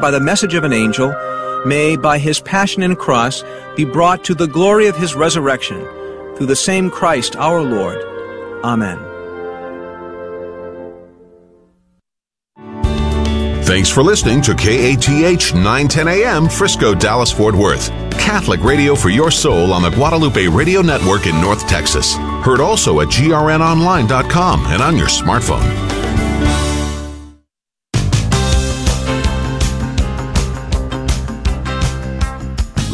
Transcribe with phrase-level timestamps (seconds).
[0.00, 1.14] by the message of an angel,
[1.64, 3.42] may, by his passion and cross,
[3.76, 5.80] be brought to the glory of his resurrection,
[6.36, 7.98] through the same Christ our Lord.
[8.64, 8.98] Amen.
[13.64, 17.90] Thanks for listening to KATH 910 AM Frisco, Dallas, Fort Worth.
[18.12, 22.14] Catholic radio for your soul on the Guadalupe Radio Network in North Texas.
[22.44, 25.95] Heard also at grnonline.com and on your smartphone.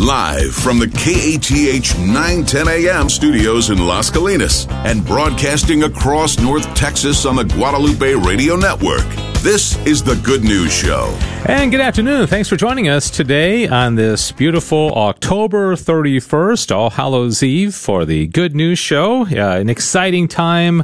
[0.03, 7.25] Live from the KATH 910 AM studios in Las Colinas and broadcasting across North Texas
[7.25, 9.07] on the Guadalupe Radio Network.
[9.43, 11.17] This is the Good News Show.
[11.47, 12.27] And good afternoon.
[12.27, 18.27] Thanks for joining us today on this beautiful October 31st, All Hallows Eve, for the
[18.27, 19.27] Good News Show.
[19.27, 20.83] Uh, an exciting time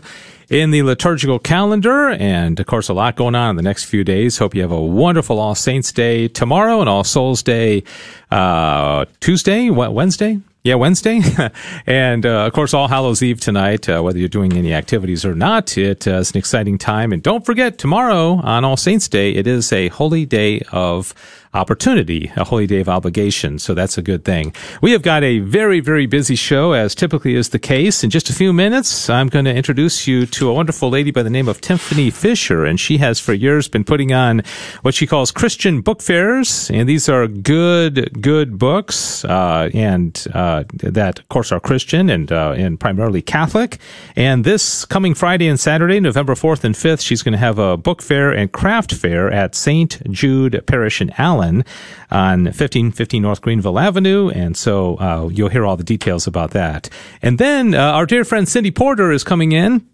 [0.50, 2.10] in the liturgical calendar.
[2.10, 4.38] And of course, a lot going on in the next few days.
[4.38, 7.84] Hope you have a wonderful All Saints Day tomorrow and All Souls Day
[8.30, 10.40] uh, Tuesday, Wednesday.
[10.64, 11.20] Yeah, Wednesday,
[11.86, 13.88] and uh, of course All Hallows Eve tonight.
[13.88, 17.12] Uh, whether you're doing any activities or not, it uh, is an exciting time.
[17.12, 21.14] And don't forget, tomorrow on All Saints Day, it is a holy day of
[21.54, 23.58] opportunity, a holy day of obligation.
[23.58, 24.52] So that's a good thing.
[24.82, 28.04] We have got a very, very busy show, as typically is the case.
[28.04, 31.22] In just a few minutes, I'm going to introduce you to a wonderful lady by
[31.22, 34.42] the name of Tiffany Fisher, and she has for years been putting on
[34.82, 40.64] what she calls Christian book fairs, and these are good, good books, uh, and uh,
[40.74, 43.78] that, of course, are Christian and uh, and primarily Catholic.
[44.16, 47.76] And this coming Friday and Saturday, November 4th and 5th, she's going to have a
[47.76, 50.02] book fair and craft fair at St.
[50.10, 51.37] Jude Parish in Allen.
[51.38, 51.64] Allen
[52.10, 54.28] on 1515 North Greenville Avenue.
[54.30, 56.88] And so uh, you'll hear all the details about that.
[57.22, 59.86] And then uh, our dear friend Cindy Porter is coming in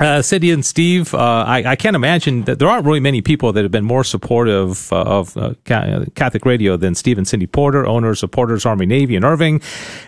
[0.00, 3.52] uh, Cindy and Steve, uh, I, I, can't imagine that there aren't really many people
[3.52, 7.86] that have been more supportive uh, of uh, Catholic radio than Steve and Cindy Porter,
[7.86, 9.60] owners of Porter's Army Navy in Irving.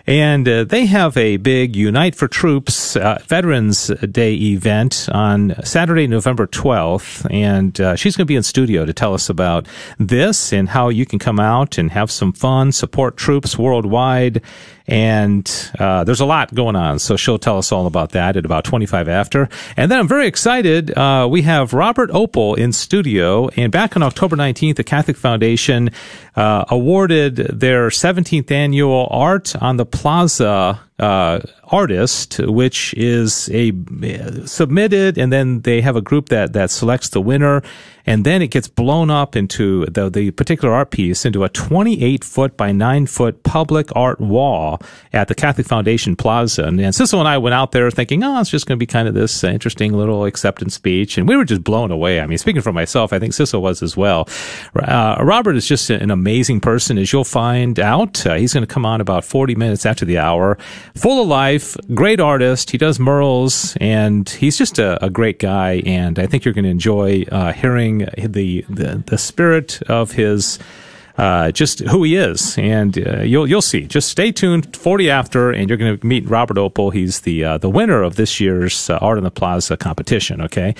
[0.07, 6.07] And uh, they have a big Unite for Troops uh, Veterans Day event on Saturday,
[6.07, 7.31] November 12th.
[7.31, 11.05] And she's going to be in studio to tell us about this and how you
[11.05, 14.41] can come out and have some fun, support troops worldwide
[14.87, 16.99] and uh, there's a lot going on.
[16.99, 19.49] So she'll tell us all about that at about 25 after.
[19.77, 20.97] And then I'm very excited.
[20.97, 23.49] Uh, we have Robert Opel in studio.
[23.57, 25.91] And back on October 19th, the Catholic Foundation
[26.37, 33.73] uh, awarded their 17th annual Art on the Plaza uh, artist, which is a
[34.47, 37.61] submitted, and then they have a group that that selects the winner,
[38.07, 42.23] and then it gets blown up into the the particular art piece into a 28
[42.23, 44.81] foot by 9 foot public art wall
[45.13, 46.65] at the Catholic Foundation Plaza.
[46.65, 49.09] And, and and I went out there thinking, oh, it's just going to be kind
[49.09, 52.21] of this interesting little acceptance speech, and we were just blown away.
[52.21, 54.29] I mean, speaking for myself, I think Cecil was as well.
[54.77, 58.25] Uh, Robert is just an amazing person, as you'll find out.
[58.25, 60.59] Uh, he's going to come on about 40 minutes after the hour
[60.95, 62.71] full of life, great artist.
[62.71, 65.83] He does murals, and he's just a, a great guy.
[65.87, 70.59] And I think you're going to enjoy uh, hearing the, the the spirit of his.
[71.19, 73.87] Uh, just who he is, and uh, you'll you'll see.
[73.87, 74.75] Just stay tuned.
[74.75, 76.91] Forty after, and you're going to meet Robert Opel.
[76.91, 80.41] He's the uh, the winner of this year's uh, Art in the Plaza competition.
[80.41, 80.75] Okay,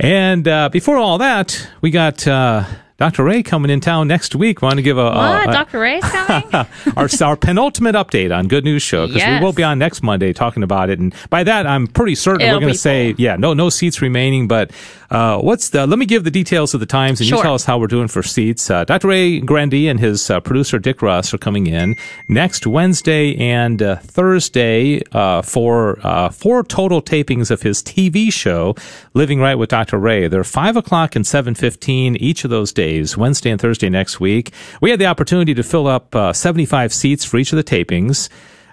[0.00, 2.64] and uh, before all that, we got uh,
[2.98, 3.24] Dr.
[3.24, 4.62] Ray coming in town next week.
[4.62, 5.46] Want to give a, what?
[5.46, 5.80] A, a Dr.
[5.80, 6.48] Ray's coming?
[6.96, 9.38] our, our penultimate update on Good News Show because yes.
[9.38, 10.98] we will be on next Monday talking about it.
[10.98, 14.00] And by that, I'm pretty certain It'll we're going to say, yeah, no, no seats
[14.00, 14.48] remaining.
[14.48, 14.70] But
[15.10, 15.86] uh, what's the?
[15.86, 17.38] Let me give the details of the times, and sure.
[17.38, 18.70] you tell us how we're doing for seats.
[18.70, 19.08] Uh, Dr.
[19.08, 21.96] Ray Guarendi and his uh, producer Dick Russ are coming in
[22.28, 28.74] next Wednesday and uh, Thursday uh, for uh, four total tapings of his TV show,
[29.14, 29.98] Living Right with Dr.
[29.98, 30.28] Ray.
[30.28, 34.52] They're five o'clock and seven fifteen each of those days Wednesday and Thursday next week.
[34.80, 38.28] We had the opportunity to fill up uh, 75 seats for each of the tapings.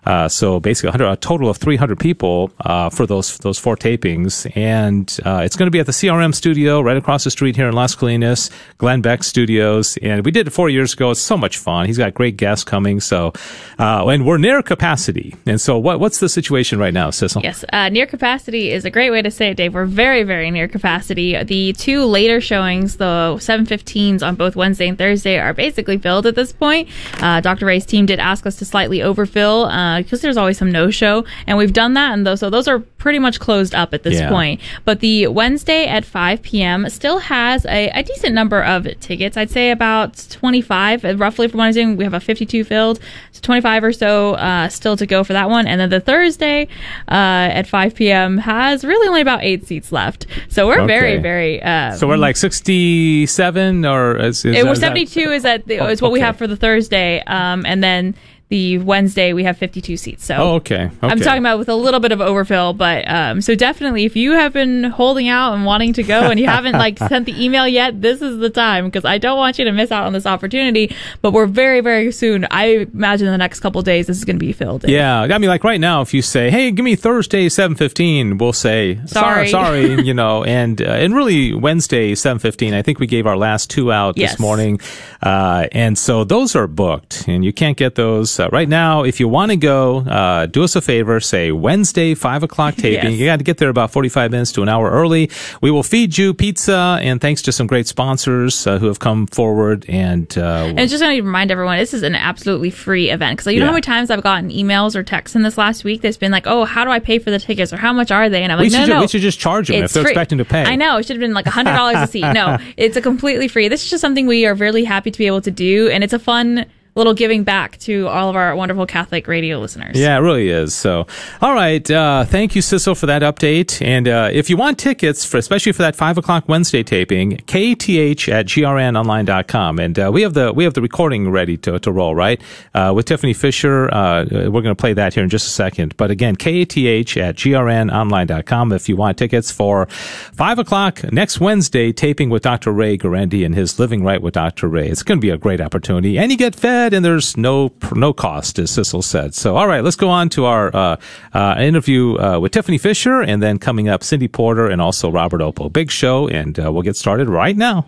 [0.05, 5.19] Uh, so basically, a total of 300 people uh, for those those four tapings, and
[5.25, 7.73] uh, it's going to be at the CRM studio right across the street here in
[7.73, 11.11] Las Colinas, Glenn Beck Studios, and we did it four years ago.
[11.11, 11.85] It's so much fun.
[11.85, 13.33] He's got great guests coming, so
[13.79, 15.35] uh, and we're near capacity.
[15.45, 17.41] And so, what what's the situation right now, Cecil?
[17.41, 19.73] Yes, uh, near capacity is a great way to say it, Dave.
[19.73, 21.41] We're very very near capacity.
[21.43, 26.35] The two later showings, the 7:15s on both Wednesday and Thursday, are basically filled at
[26.35, 26.89] this point.
[27.21, 27.65] Uh, Dr.
[27.65, 29.65] Ray's team did ask us to slightly overfill
[30.01, 32.79] because there's always some no show, and we've done that, and those, so those are
[32.79, 34.29] pretty much closed up at this Yeah.
[34.29, 34.61] point.
[34.85, 36.89] But the Wednesday at 5 p.m.
[36.89, 39.35] still has a, a decent number of tickets.
[39.37, 41.97] I'd say about 25, uh, roughly from what I'm saying.
[41.97, 42.99] We have a 52 filled,
[43.31, 45.67] so 25 or so uh, still to go for that one.
[45.67, 46.67] And then the Thursday
[47.09, 47.11] uh,
[47.59, 48.37] at 5 p.m.
[48.37, 50.25] has really only about eight seats left.
[50.49, 51.21] So we're very, Okay.
[51.21, 51.61] very.
[51.61, 55.79] Uh, So we're like 67 or is, is it that- was 72 is that the,
[55.79, 58.15] Oh, is what we have for the Thursday, um, and then
[58.49, 60.25] the Wednesday we have 52 seats.
[60.25, 60.91] So Oh, okay.
[61.01, 64.33] I'm talking about with a little bit of overfill, but um, so definitely if you
[64.33, 67.67] have been holding out and wanting to go and you haven't like sent the email
[67.67, 70.25] yet, this is the time because I don't want you to miss out on this
[70.25, 70.95] opportunity.
[71.21, 72.45] But we're very very soon.
[72.51, 74.83] I imagine in the next couple days this is going to be filled.
[74.83, 74.91] In.
[74.91, 78.37] Yeah, I mean, like right now, if you say, "Hey, give me Thursday seven 15,
[78.37, 79.87] we'll say, "Sorry, Sorry.
[79.87, 82.73] sorry," you know, and uh, and really Wednesday seven fifteen.
[82.73, 84.79] I think we gave our last two out this morning,
[85.21, 89.03] uh, and so those are booked, and you can't get those uh, right now.
[89.03, 93.11] If you want to go, uh, do us a favor, say Wednesday five o'clock taping.
[93.11, 93.19] Yes.
[93.19, 95.29] You got to get there about forty five minutes to an hour early.
[95.61, 99.27] We will feed you pizza, and thanks to some great sponsors uh, who have come
[99.27, 103.37] forward, and uh, And just going to remind everyone, this is an absolutely free event.
[103.37, 106.01] Because you know how many times I've gotten emails or texts in this last week
[106.01, 108.29] that's been like, "Oh, how do I pay for the tickets?" or "How much are
[108.29, 110.11] they?" And I'm like, should "No, no, we should just charge them if they're free.
[110.11, 110.63] expecting to pay.
[110.63, 112.21] I know it should have been like hundred dollars a seat.
[112.21, 113.67] No, it's a completely free.
[113.67, 116.13] This is just something we are really happy to be able to do, and it's
[116.13, 116.65] a fun
[116.95, 119.97] little giving back to all of our wonderful Catholic radio listeners.
[119.99, 120.73] Yeah, it really is.
[120.73, 121.07] So,
[121.41, 121.89] all right.
[121.89, 123.81] Uh, thank you, Sissel, for that update.
[123.85, 128.31] And uh, if you want tickets, for especially for that five o'clock Wednesday taping, kth
[128.31, 129.79] at grnonline.com.
[129.79, 132.41] And uh, we have the we have the recording ready to, to roll, right?
[132.73, 133.91] Uh, with Tiffany Fisher.
[133.93, 135.97] Uh, we're going to play that here in just a second.
[135.97, 142.29] But again, kath at grnonline.com if you want tickets for five o'clock next Wednesday taping
[142.29, 142.71] with Dr.
[142.71, 144.67] Ray Guarendi and his Living Right with Dr.
[144.67, 144.89] Ray.
[144.89, 146.17] It's going to be a great opportunity.
[146.17, 149.35] And you get fed and there's no no cost, as Sissel said.
[149.35, 150.97] So, all right, let's go on to our uh,
[151.33, 155.41] uh, interview uh, with Tiffany Fisher, and then coming up, Cindy Porter and also Robert
[155.41, 155.71] Opel.
[155.71, 157.85] Big show, and uh, we'll get started right now.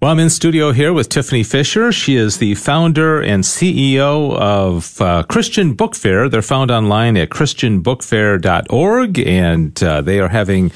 [0.00, 1.90] Well, I'm in studio here with Tiffany Fisher.
[1.90, 6.28] She is the founder and CEO of uh, Christian Book Fair.
[6.28, 10.70] They're found online at christianbookfair.org, and uh, they are having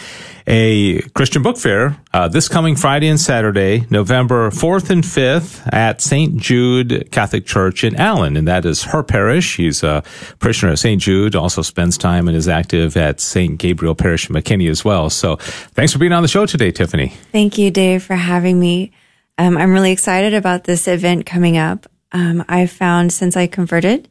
[0.47, 6.01] a Christian Book Fair uh, this coming Friday and Saturday, November 4th and 5th at
[6.01, 6.37] St.
[6.37, 9.45] Jude Catholic Church in Allen, and that is her parish.
[9.45, 10.03] She's a
[10.41, 11.01] parishioner at St.
[11.01, 13.59] Jude, also spends time and is active at St.
[13.59, 15.09] Gabriel Parish in McKinney as well.
[15.09, 17.09] So thanks for being on the show today, Tiffany.
[17.31, 18.93] Thank you, Dave, for having me.
[19.39, 21.87] Um, I'm really excited about this event coming up.
[22.13, 24.09] Um, I found since I converted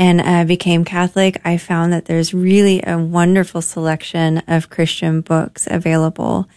[0.00, 5.68] and uh, became Catholic, I found that there's really a wonderful selection of Christian books
[5.70, 6.48] available.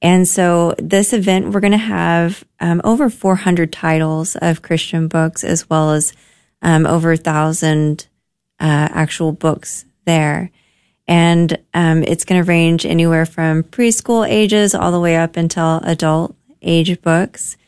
[0.00, 5.44] And so this event, we're going to have um, over 400 titles of Christian books,
[5.44, 6.14] as well as
[6.62, 8.06] um, over a thousand
[8.58, 10.50] uh, actual books there.
[11.06, 15.80] And um, it's going to range anywhere from preschool ages all the way up until
[15.84, 17.58] adult age books.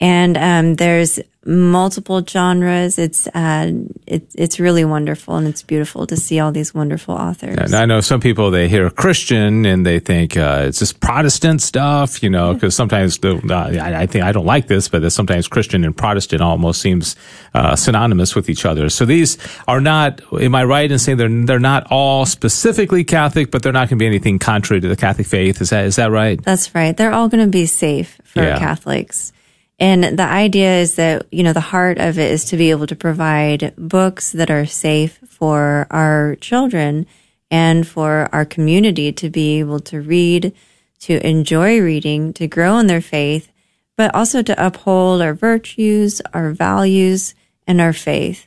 [0.00, 2.98] And um, there's multiple genres.
[2.98, 3.70] It's uh,
[4.06, 7.56] it, it's really wonderful and it's beautiful to see all these wonderful authors.
[7.58, 11.62] And I know some people they hear Christian and they think uh, it's just Protestant
[11.62, 15.02] stuff, you know, because sometimes the, uh, I, I think I don't like this, but
[15.02, 17.14] that sometimes Christian and Protestant almost seems
[17.54, 18.88] uh, synonymous with each other.
[18.88, 19.38] So these
[19.68, 20.22] are not.
[20.32, 23.98] Am I right in saying they're they're not all specifically Catholic, but they're not going
[23.98, 25.60] to be anything contrary to the Catholic faith?
[25.60, 26.42] Is that is that right?
[26.42, 26.96] That's right.
[26.96, 28.58] They're all going to be safe for Yeah.
[28.58, 29.32] Catholics.
[29.78, 32.86] And the idea is that, you know, the heart of it is to be able
[32.86, 37.06] to provide books that are safe for our children
[37.50, 40.54] and for our community to be able to read,
[41.00, 43.50] to enjoy reading, to grow in their faith,
[43.96, 47.34] but also to uphold our virtues, our values,
[47.66, 48.46] and our faith.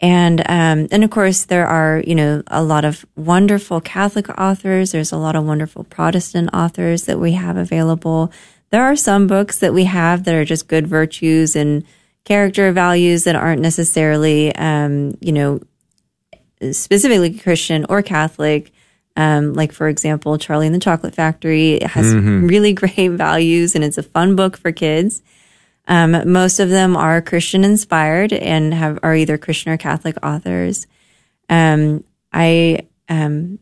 [0.00, 4.92] And um, and of course there are you know a lot of wonderful Catholic authors.
[4.92, 8.30] There's a lot of wonderful Protestant authors that we have available.
[8.70, 11.84] There are some books that we have that are just good virtues and
[12.24, 15.60] character values that aren't necessarily um, you know
[16.72, 18.72] specifically Christian or Catholic.
[19.18, 23.82] Um, like for example, Charlie and the Chocolate Factory it has really great values and
[23.82, 25.22] it's a fun book for kids.
[25.88, 30.86] Um, most of them are Christian inspired and have are either Christian or Catholic authors.
[31.48, 33.60] Um, I um,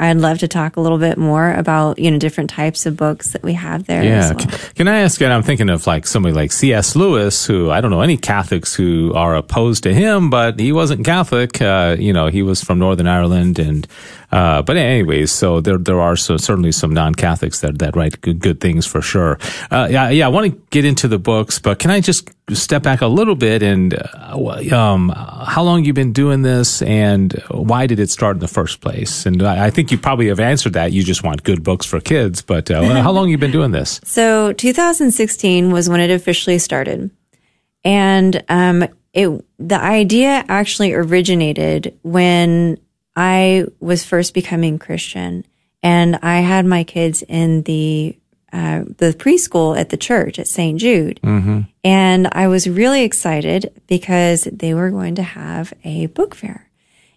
[0.00, 3.32] I'd love to talk a little bit more about you know different types of books
[3.32, 4.02] that we have there.
[4.02, 4.18] Yeah.
[4.18, 4.46] as well.
[4.46, 5.20] Can, can I ask?
[5.20, 6.96] And I'm thinking of like somebody like C.S.
[6.96, 11.04] Lewis, who I don't know any Catholics who are opposed to him, but he wasn't
[11.04, 11.62] Catholic.
[11.62, 13.86] Uh, you know, he was from Northern Ireland, and
[14.30, 18.20] Uh, but anyways, so there there are so certainly some non Catholics that that write
[18.20, 19.38] good, good things for sure.
[19.70, 20.26] Uh, yeah, yeah.
[20.26, 23.34] I want to get into the books, but can I just step back a little
[23.34, 28.36] bit and uh, um, how long you been doing this, and why did it start
[28.36, 29.24] in the first place?
[29.24, 30.92] And I, I think you probably have answered that.
[30.92, 34.00] You just want good books for kids, but uh, how long you been doing this?
[34.18, 37.10] So 2016 was when it officially started,
[37.84, 42.78] and um, it the idea actually originated when
[43.18, 45.44] I was first becoming Christian,
[45.82, 48.16] and I had my kids in the
[48.52, 50.78] uh, the preschool at the church at St.
[50.78, 51.62] Jude, mm-hmm.
[51.82, 56.70] and I was really excited because they were going to have a book fair,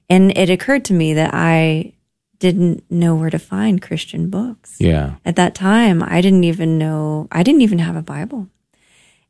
[0.09, 1.93] and it occurred to me that I
[2.39, 4.77] didn't know where to find Christian books.
[4.79, 8.47] Yeah, at that time, I didn't even know I didn't even have a Bible,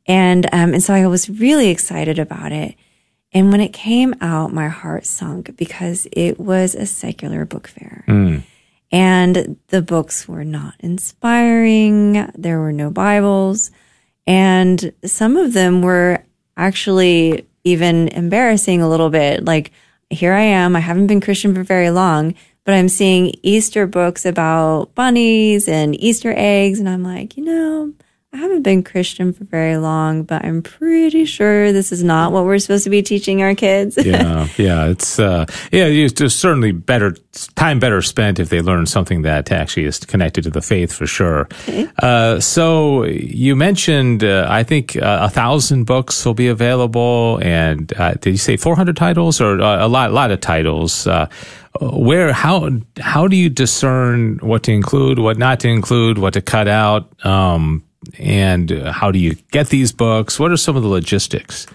[0.07, 2.75] and um, and so I was really excited about it.
[3.33, 8.03] And when it came out, my heart sunk because it was a secular book fair.
[8.07, 8.43] Mm.
[8.91, 12.29] And the books were not inspiring.
[12.35, 13.71] There were no Bibles.
[14.27, 16.23] And some of them were
[16.57, 19.45] actually even embarrassing a little bit.
[19.45, 19.71] Like,
[20.09, 20.75] here I am.
[20.75, 22.35] I haven't been Christian for very long,
[22.65, 26.79] but I'm seeing Easter books about bunnies and Easter eggs.
[26.79, 27.93] And I'm like, you know,
[28.33, 32.45] I haven't been Christian for very long, but I'm pretty sure this is not what
[32.45, 33.97] we're supposed to be teaching our kids.
[33.97, 37.13] yeah, yeah, it's uh, yeah, it's certainly better
[37.55, 41.05] time better spent if they learn something that actually is connected to the faith for
[41.05, 41.49] sure.
[41.67, 41.89] Okay.
[42.01, 47.91] Uh, so you mentioned, uh, I think uh, a thousand books will be available, and
[47.99, 51.05] uh, did you say 400 titles or uh, a lot, a lot of titles?
[51.79, 52.69] where how
[52.99, 57.25] how do you discern what to include, what not to include, what to cut out?
[57.25, 57.83] Um,
[58.17, 60.39] and how do you get these books?
[60.39, 61.67] What are some of the logistics?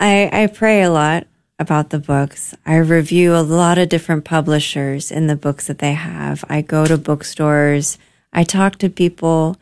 [0.00, 1.26] I, I pray a lot
[1.58, 2.54] about the books.
[2.64, 6.44] I review a lot of different publishers in the books that they have.
[6.48, 7.98] I go to bookstores.
[8.32, 9.56] I talk to people,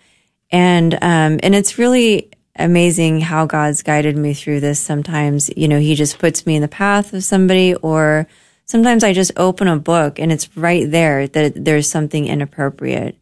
[0.51, 4.81] and um, and it's really amazing how God's guided me through this.
[4.81, 8.27] Sometimes, you know, He just puts me in the path of somebody, or
[8.67, 13.17] sometimes I just open a book and it's right there that there's something inappropriate,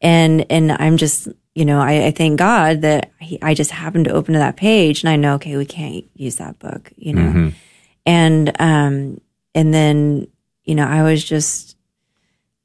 [0.00, 4.06] and and I'm just you know, I, I thank God that he, I just happened
[4.06, 7.14] to open to that page and I know, okay, we can't use that book, you
[7.14, 7.48] know, mm-hmm.
[8.04, 9.20] and, um,
[9.54, 10.26] and then,
[10.64, 11.76] you know, I was just,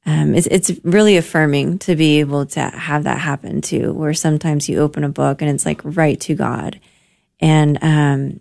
[0.06, 4.68] um, it's, it's really affirming to be able to have that happen too, where sometimes
[4.68, 6.80] you open a book and it's like right to God.
[7.38, 8.40] And, um,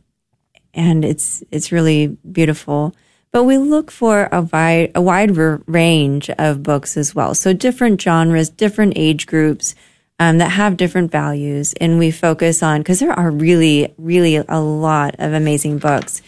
[0.73, 2.95] and it's, it's really beautiful.
[3.31, 7.35] But we look for a wide, a wide range of books as well.
[7.35, 9.75] So different genres, different age groups,
[10.19, 11.73] um, that have different values.
[11.73, 16.21] And we focus on, because there are really, really a lot of amazing books.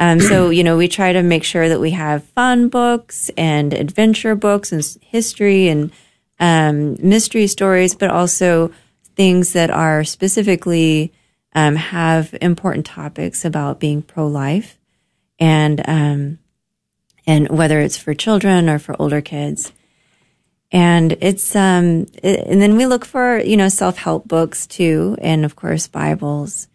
[0.00, 3.72] Um, so, you know, we try to make sure that we have fun books and
[3.72, 5.92] adventure books and history and
[6.40, 8.72] um, mystery stories, but also
[9.14, 11.12] things that are specifically
[11.54, 14.78] um, have important topics about being pro life
[15.38, 16.38] and, um,
[17.26, 19.72] and whether it's for children or for older kids
[20.72, 25.44] and it's um it, and then we look for you know self-help books too and
[25.44, 26.68] of course bibles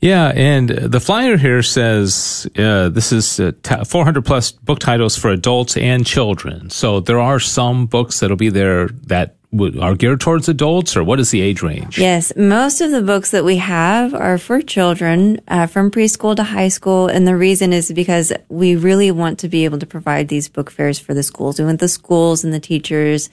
[0.00, 3.52] yeah, and the flyer here says uh, this is uh,
[3.86, 6.68] 400 plus book titles for adults and children.
[6.68, 9.36] So there are some books that'll be there that
[9.80, 11.98] are geared towards adults, or what is the age range?
[11.98, 16.42] Yes, most of the books that we have are for children uh, from preschool to
[16.42, 20.28] high school, and the reason is because we really want to be able to provide
[20.28, 21.58] these book fairs for the schools.
[21.58, 23.30] We want the schools and the teachers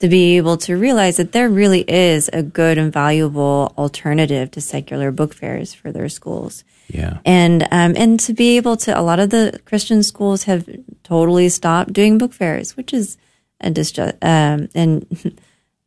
[0.00, 4.60] to be able to realize that there really is a good and valuable alternative to
[4.60, 6.64] secular book fairs for their schools.
[6.88, 7.18] Yeah.
[7.24, 10.68] And um, and to be able to, a lot of the Christian schools have
[11.02, 13.16] totally stopped doing book fairs, which is
[13.60, 15.40] a disju- um, and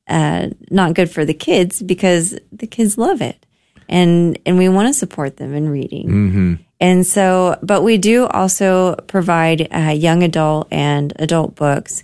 [0.08, 3.46] uh, not good for the kids because the kids love it,
[3.90, 6.08] and and we want to support them in reading.
[6.08, 6.54] Mm-hmm.
[6.80, 12.04] And so, but we do also provide uh, young adult and adult books.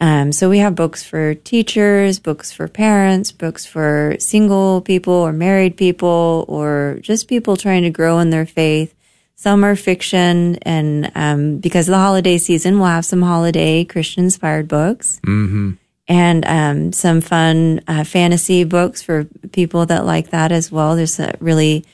[0.00, 5.32] Um, so we have books for teachers, books for parents, books for single people or
[5.32, 8.94] married people, or just people trying to grow in their faith.
[9.36, 14.24] Some are fiction, and um, because of the holiday season, we'll have some holiday Christian
[14.24, 15.20] inspired books.
[15.26, 15.72] Mm-hmm
[16.06, 20.96] and um, some fun uh, fantasy books for people that like that as well.
[20.96, 21.84] There's really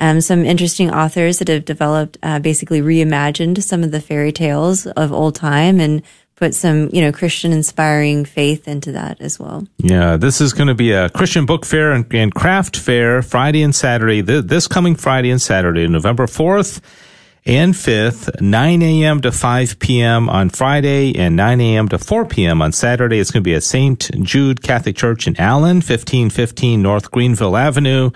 [0.00, 4.86] um, some interesting authors that have developed, uh, basically reimagined some of the fairy tales
[4.86, 6.02] of old time and
[6.36, 9.66] put some, you know, Christian inspiring faith into that as well.
[9.78, 13.62] Yeah, this is going to be a Christian book fair and, and craft fair Friday
[13.62, 16.80] and Saturday, th- this coming Friday and Saturday, November 4th
[17.44, 19.20] and 5th, 9 a.m.
[19.22, 20.28] to 5 p.m.
[20.28, 21.88] on Friday and 9 a.m.
[21.88, 22.60] to 4 p.m.
[22.60, 23.18] on Saturday.
[23.18, 24.10] It's going to be at St.
[24.22, 28.10] Jude Catholic Church in Allen, 1515 North Greenville Avenue.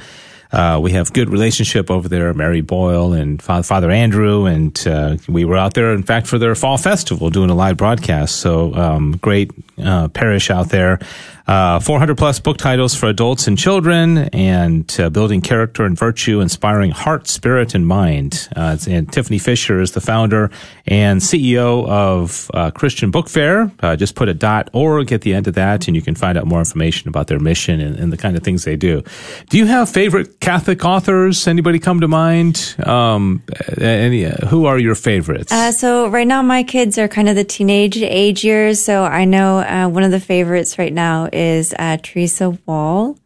[0.52, 5.46] Uh, we have good relationship over there, Mary Boyle and Father Andrew, and uh, we
[5.46, 8.36] were out there, in fact, for their fall festival doing a live broadcast.
[8.36, 9.50] So um, great
[9.82, 10.98] uh, parish out there.
[11.46, 16.40] Uh, 400 plus book titles for adults and children, and uh, building character and virtue,
[16.40, 18.48] inspiring heart, spirit, and mind.
[18.54, 20.50] Uh, and Tiffany Fisher is the founder
[20.86, 23.72] and CEO of uh, Christian Book Fair.
[23.96, 26.46] Just put a dot .org at the end of that, and you can find out
[26.46, 29.02] more information about their mission and, and the kind of things they do.
[29.50, 31.48] Do you have favorite Catholic authors?
[31.48, 32.76] Anybody come to mind?
[32.84, 33.42] Um,
[33.80, 35.52] any, who are your favorites?
[35.76, 38.80] so right now, my kids are kind of the teenage age years.
[38.80, 39.58] So I know
[39.90, 43.18] one of the favorites right now is uh, Teresa Wahl,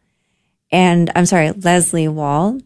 [0.71, 2.59] and I'm sorry, Leslie Wahl,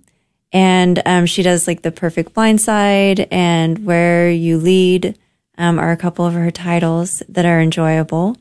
[0.52, 5.18] and um, she does like the Perfect Blind Side and Where You Lead
[5.58, 8.38] um, are a couple of her titles that are enjoyable.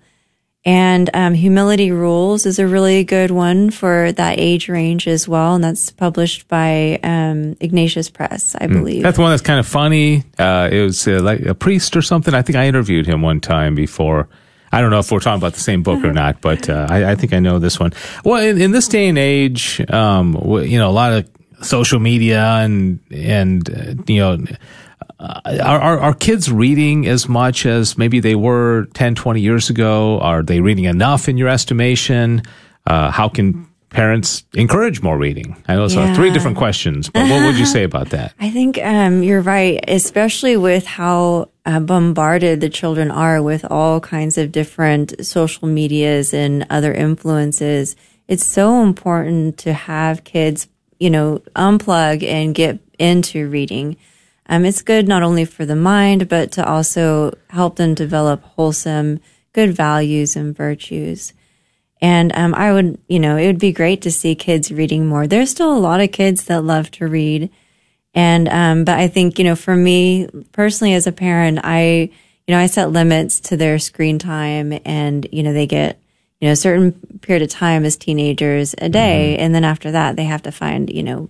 [0.63, 5.55] And um, Humility Rules is a really good one for that age range as well,
[5.55, 8.75] and that's published by um, Ignatius Press, I hmm.
[8.75, 9.01] believe.
[9.01, 10.23] Mm, that's one that's kind of funny.
[10.39, 12.35] Uh, it was uh, like a priest or something.
[12.35, 14.29] I think I interviewed him one time before
[14.73, 16.15] I don't know if we're talking about the same book or mm-hmm.
[16.15, 17.93] not, but uh, I, I, think I know this one.
[18.25, 21.29] Well, in, in this day and age, um, you know, a lot of
[21.63, 24.39] social media and and uh, you know.
[25.19, 30.19] Uh, are, are kids reading as much as maybe they were 10, 20 years ago?
[30.21, 32.41] Are they reading enough in your estimation?
[32.87, 35.63] Uh, how can parents encourage more reading?
[35.69, 36.11] I know those yeah.
[36.11, 38.33] are three different questions, but what would you say about that?
[38.41, 44.01] I think um, you're right, especially with how uh, bombarded the children are with all
[44.01, 47.97] kinds of different social medias and other influences.
[48.29, 50.69] It's so important to have kids,
[50.99, 53.97] you know, unplug and get into reading.
[54.47, 59.21] Um, it's good not only for the mind, but to also help them develop wholesome,
[59.53, 61.33] good values and virtues.
[62.03, 65.27] And um, I would, you know, it would be great to see kids reading more.
[65.27, 67.51] There's still a lot of kids that love to read.
[68.15, 72.11] And, um, but I think, you know, for me personally as a parent, I,
[72.47, 76.01] you know, I set limits to their screen time and, you know, they get,
[76.41, 79.35] you know, a certain period of time as teenagers a day.
[79.35, 79.43] Mm-hmm.
[79.45, 81.29] And then after that, they have to find, you know,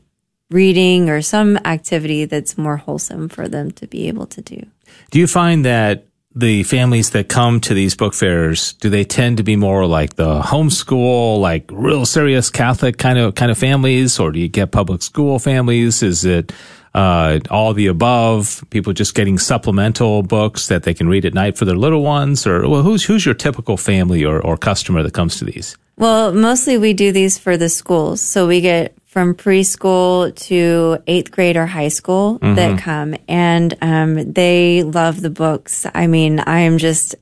[0.50, 4.64] reading or some activity that's more wholesome for them to be able to do.
[5.10, 9.36] Do you find that the families that come to these book fairs, do they tend
[9.38, 14.18] to be more like the homeschool, like real serious Catholic kind of kind of families,
[14.18, 16.02] or do you get public school families?
[16.02, 16.52] Is it
[16.94, 18.64] uh, all the above?
[18.70, 22.46] People just getting supplemental books that they can read at night for their little ones,
[22.46, 25.76] or well, who's who's your typical family or, or customer that comes to these?
[25.96, 31.32] Well, mostly we do these for the schools, so we get from preschool to eighth
[31.32, 32.54] grade or high school mm-hmm.
[32.54, 35.84] that come and um, they love the books.
[35.92, 37.16] I mean, I am just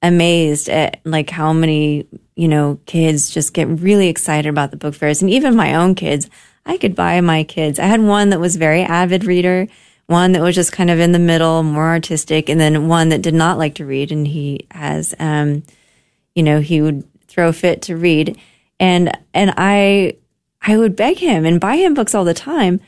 [0.00, 4.94] amazed at like how many, you know, kids just get really excited about the book
[4.94, 6.30] fairs and even my own kids.
[6.64, 7.80] I could buy my kids.
[7.80, 9.66] I had one that was very avid reader,
[10.06, 13.22] one that was just kind of in the middle, more artistic, and then one that
[13.22, 15.64] did not like to read and he has um,
[16.36, 18.38] you know, he would throw fit to read.
[18.78, 20.18] And and I
[20.66, 22.80] I would beg him and buy him books all the time.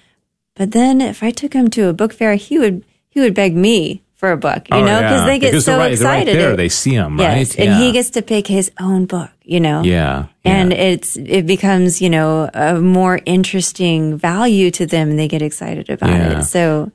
[0.54, 3.54] But then if I took him to a book fair, he would he would beg
[3.54, 5.26] me for a book, you oh, know, yeah.
[5.26, 6.32] they get because so right, excited.
[6.32, 7.66] Right there, they see them, yes, right?
[7.66, 9.82] And he gets to pick his own book, you know.
[9.82, 10.56] Yeah, yeah.
[10.56, 15.42] And it's it becomes, you know, a more interesting value to them, and they get
[15.42, 16.44] excited about it.
[16.44, 16.92] So.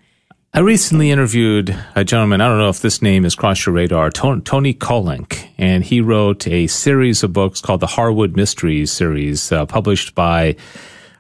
[0.53, 2.41] I recently interviewed a gentleman.
[2.41, 6.45] I don't know if this name has crossed your radar, Tony Kolenc, and he wrote
[6.45, 10.57] a series of books called the Haywood Mysteries series, uh, published by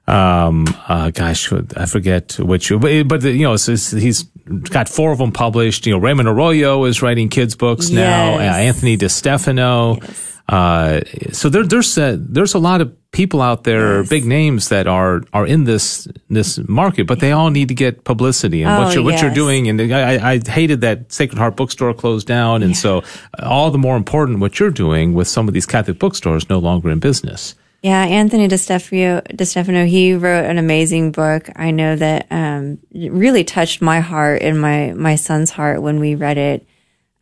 [0.05, 4.23] um, uh, gosh, I forget which, but, you know, he's
[4.69, 5.87] got four of them published.
[5.87, 7.95] You know, Raymond Arroyo is writing kids' books yes.
[7.95, 8.33] now.
[8.33, 10.01] Uh, Anthony DeStefano.
[10.01, 10.30] Yes.
[10.49, 11.01] Uh,
[11.31, 14.09] so there, there's a, there's a lot of people out there, yes.
[14.09, 18.03] big names that are are in this this market, but they all need to get
[18.03, 19.13] publicity and oh, what you're yes.
[19.13, 19.67] what you're doing.
[19.67, 22.77] And I, I hated that Sacred Heart bookstore closed down, and yeah.
[22.77, 23.03] so
[23.39, 26.89] all the more important what you're doing with some of these Catholic bookstores no longer
[26.89, 27.55] in business.
[27.81, 31.49] Yeah, Anthony DeStefano, DeStefano, he wrote an amazing book.
[31.55, 36.15] I know that um, really touched my heart and my my son's heart when we
[36.15, 36.67] read it.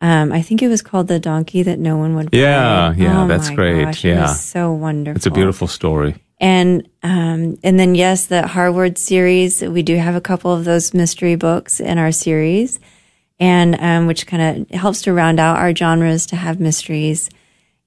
[0.00, 2.38] Um, I think it was called "The Donkey That No One Would." Buy.
[2.38, 3.84] Yeah, yeah, oh that's great.
[3.84, 5.16] Gosh, yeah, so wonderful.
[5.16, 6.16] It's a beautiful story.
[6.38, 9.60] And um, and then yes, the Haywood series.
[9.60, 12.80] We do have a couple of those mystery books in our series,
[13.38, 17.28] and um, which kind of helps to round out our genres to have mysteries.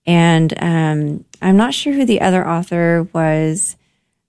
[0.05, 3.75] And um, I'm not sure who the other author was.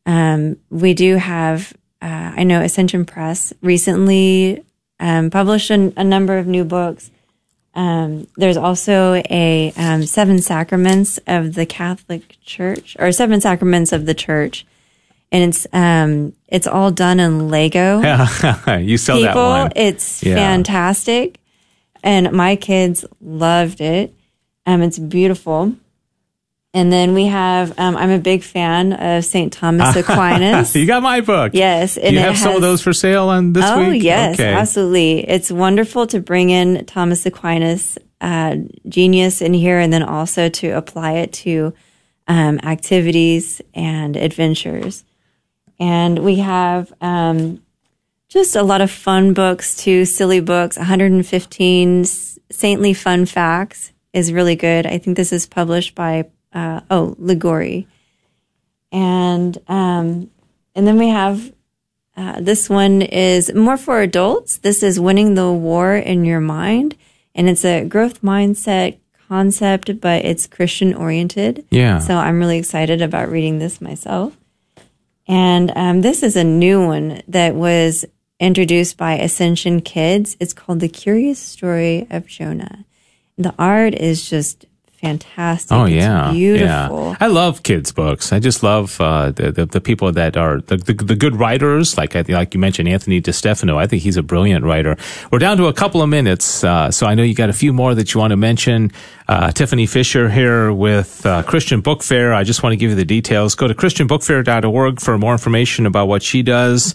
[0.07, 4.63] Um, we do have, uh, I know Ascension Press recently
[5.01, 7.11] um, published a, a number of new books.
[7.75, 14.07] Um, there's also a um, Seven Sacraments of the Catholic Church, or Seven Sacraments of
[14.07, 14.65] the Church,
[15.33, 17.99] and it's um, it's all done in Lego.
[18.79, 19.73] you sell that one.
[19.75, 20.37] it's Yeah.
[20.37, 21.41] fantastic,
[22.03, 24.15] and my kids loved it.
[24.67, 25.75] Um, it's beautiful.
[26.75, 27.79] And then we have.
[27.79, 30.75] Um, I'm a big fan of Saint Thomas Aquinas.
[30.75, 31.53] you got my book.
[31.55, 34.03] Yes, Do and you have some of those for sale on this oh, week?
[34.03, 34.53] yes, Okay.
[34.53, 35.21] absolutely.
[35.29, 38.57] It's wonderful to bring in Thomas Aquinas' uh,
[38.89, 41.73] genius in here and then also to apply it to
[42.27, 45.05] um, activities and adventures.
[45.79, 47.63] And we have um,
[48.29, 50.77] just a lot of fun books too, silly books.
[50.77, 52.05] 115
[52.51, 54.87] saintly fun facts is really good.
[54.87, 57.87] I think this is published by, uh, oh, Liguori.
[58.93, 60.31] And, um,
[60.75, 61.53] and then we have
[62.17, 64.59] uh, this one is more for adults.
[64.59, 66.97] This is winning the war in your mind,
[67.35, 71.65] and it's a growth mindset concept, but it's Christian oriented.
[71.71, 71.99] Yeah.
[71.99, 74.37] So I'm really excited about reading this myself.
[75.27, 78.05] And um, this is a new one that was
[78.39, 80.37] introduced by Ascension Kids.
[80.39, 82.85] It's called The Curious Story of Jonah.
[83.39, 84.67] The art is just
[85.05, 85.73] fantastic.
[85.77, 87.11] Oh It's yeah, beautiful.
[87.11, 87.17] Yeah.
[87.21, 88.33] I love kids' books.
[88.33, 91.97] I just love uh, the, the the people that are the, the, the good writers.
[91.97, 93.77] Like like you mentioned, Anthony DeStefano.
[93.77, 94.97] I think he's a brilliant writer.
[95.31, 97.73] We're down to a couple of minutes, uh, so I know you got a few
[97.73, 98.91] more that you want to mention.
[99.27, 102.35] Uh, Tiffany Fisher here with uh, Christian Book Fair.
[102.35, 103.55] I just want to give you the details.
[103.55, 106.95] Go to christianbookfair.org for more information about what she does.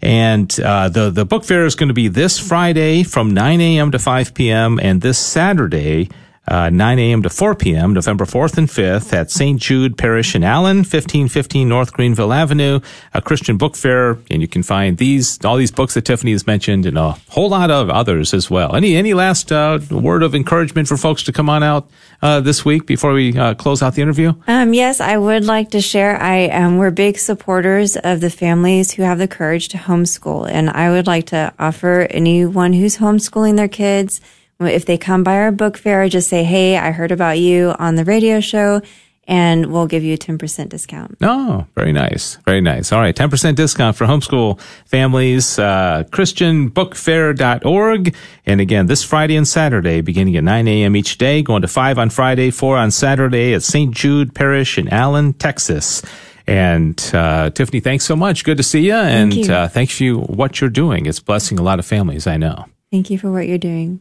[0.00, 3.90] And uh, the the book fair is going to be this Friday from 9 a.m.
[3.90, 4.78] to 5 p.m.
[4.80, 6.08] and this Saturday.
[6.48, 7.22] Uh, 9 a.m.
[7.22, 9.60] to 4 p.m., November 4th and 5th at St.
[9.60, 12.80] Jude Parish in Allen, 1515 North Greenville Avenue,
[13.12, 14.18] a Christian book fair.
[14.30, 17.50] And you can find these, all these books that Tiffany has mentioned and a whole
[17.50, 18.74] lot of others as well.
[18.74, 21.88] Any, any last, uh, word of encouragement for folks to come on out,
[22.22, 24.32] uh, this week before we, uh, close out the interview?
[24.46, 26.20] Um, yes, I would like to share.
[26.20, 30.70] I um, we're big supporters of the families who have the courage to homeschool, and
[30.70, 34.20] I would like to offer anyone who's homeschooling their kids,
[34.60, 37.94] if they come by our book fair, just say, "Hey, I heard about you on
[37.94, 38.82] the radio show."
[39.30, 41.18] And we'll give you a 10% discount.
[41.20, 42.36] Oh, very nice.
[42.46, 42.92] Very nice.
[42.92, 43.14] All right.
[43.14, 48.14] 10% discount for homeschool families, uh, christianbookfair.org.
[48.46, 50.96] And again, this Friday and Saturday, beginning at 9 a.m.
[50.96, 53.94] each day, going to 5 on Friday, 4 on Saturday at St.
[53.94, 56.00] Jude Parish in Allen, Texas.
[56.46, 58.44] And uh, Tiffany, thanks so much.
[58.44, 58.94] Good to see you.
[58.94, 59.52] And you.
[59.52, 61.04] Uh, thanks for you, what you're doing.
[61.04, 62.64] It's blessing a lot of families, I know.
[62.90, 64.00] Thank you for what you're doing.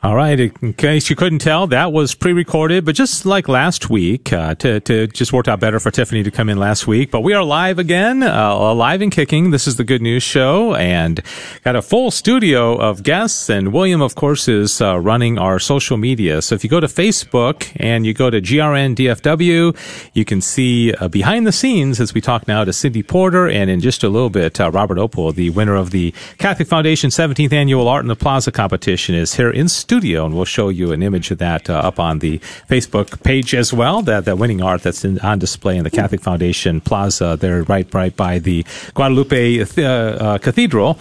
[0.00, 0.38] All right.
[0.38, 4.78] In case you couldn't tell, that was pre-recorded, but just like last week, uh, to,
[4.78, 7.10] to just worked out better for Tiffany to come in last week.
[7.10, 9.50] But we are live again, uh, live and kicking.
[9.50, 11.20] This is the Good News Show and
[11.64, 13.50] got a full studio of guests.
[13.50, 16.42] And William, of course, is uh, running our social media.
[16.42, 19.76] So if you go to Facebook and you go to GRN DFW,
[20.14, 23.68] you can see uh, behind the scenes as we talk now to Cindy Porter and
[23.68, 27.52] in just a little bit, uh, Robert Opel, the winner of the Catholic Foundation 17th
[27.52, 31.02] Annual Art in the Plaza competition is here in studio, and we'll show you an
[31.02, 34.02] image of that uh, up on the Facebook page as well.
[34.02, 37.88] That that winning art that's in, on display in the Catholic Foundation Plaza there, right
[37.94, 40.98] right by the Guadalupe uh, uh, Cathedral.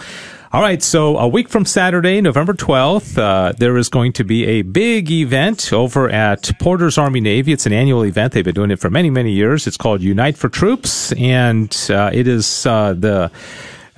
[0.54, 4.46] All right, so a week from Saturday, November 12th, uh, there is going to be
[4.46, 7.52] a big event over at Porter's Army Navy.
[7.52, 8.32] It's an annual event.
[8.32, 9.68] They've been doing it for many, many years.
[9.68, 13.30] It's called Unite for Troops, and uh, it is uh, the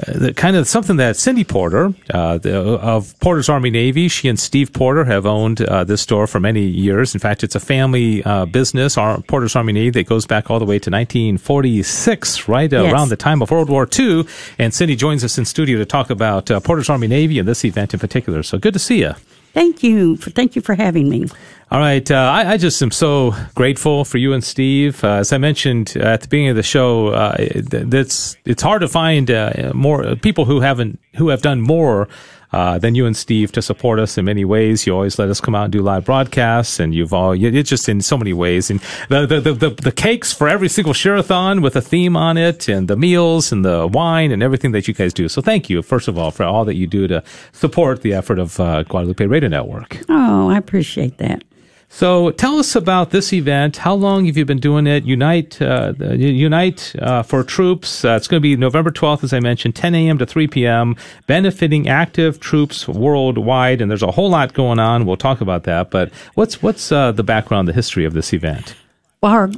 [0.08, 4.40] the kind of something that Cindy Porter uh, the, of Porter's Army Navy, she and
[4.40, 7.14] Steve Porter have owned uh, this store for many years.
[7.14, 10.60] In fact, it's a family uh, business, our, Porter's Army Navy, that goes back all
[10.60, 12.94] the way to 1946, right Yes.
[12.94, 14.26] around the time of World War II.
[14.58, 17.66] And Cindy joins us in studio to talk about uh, Porter's Army Navy and this
[17.66, 18.44] event in particular.
[18.44, 19.14] So good to see you.
[19.54, 20.18] Thank you.
[20.18, 21.28] For, thank you for having me.
[21.72, 22.10] All right.
[22.10, 25.04] Uh, I, I just am so grateful for you and Steve.
[25.04, 29.30] Uh, as I mentioned at the beginning of the show, uh, it's hard to find
[29.30, 32.08] uh, more people who haven't who have done more.
[32.52, 34.88] Uh, than you and Steve to support us in many ways.
[34.88, 37.70] You always let us come out and do live broadcasts, and you've all you- it's
[37.70, 38.72] just in so many ways.
[38.72, 42.38] And the the, the the the cakes for every single share-a-thon with a theme on
[42.38, 45.30] it, and the meals and the wine and everything that you guys do.
[45.30, 48.40] So thank you, first of all, for all that you do to support the effort
[48.40, 50.00] of uh, Guadalupe Radio Network.
[50.10, 51.44] Oh, I appreciate that.
[51.92, 53.78] So tell us about this event.
[53.78, 55.06] How long have you been doing it?
[55.06, 58.06] Unite, uh, Unite uh, for Troops.
[58.06, 60.20] Uh, it's going to be November 12th, as I mentioned, 10 a.m.
[60.20, 63.82] to 3 p.m., benefiting active troops worldwide.
[63.82, 65.08] And there's a whole lot going on.
[65.08, 65.90] We'll talk about that.
[65.90, 68.76] But what's what's uh, the background, the history of this event?
[69.22, 69.50] Well, our,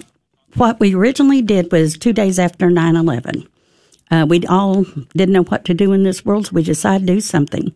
[0.55, 3.45] what we originally did was two days after 9 11.
[4.09, 7.13] Uh, we all didn't know what to do in this world, so we decided to
[7.13, 7.73] do something.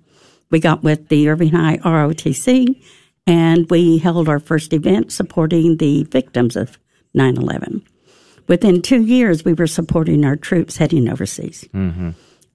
[0.50, 2.82] we got with the Irving High ROTC
[3.28, 6.78] and we held our first event supporting the victims of
[7.14, 7.84] 9 11.
[8.48, 11.68] Within two years, we were supporting our troops heading overseas.
[11.74, 12.12] Mm-hmm.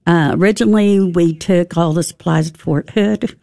[0.07, 3.37] Uh, originally, we took all the supplies at Fort Hood.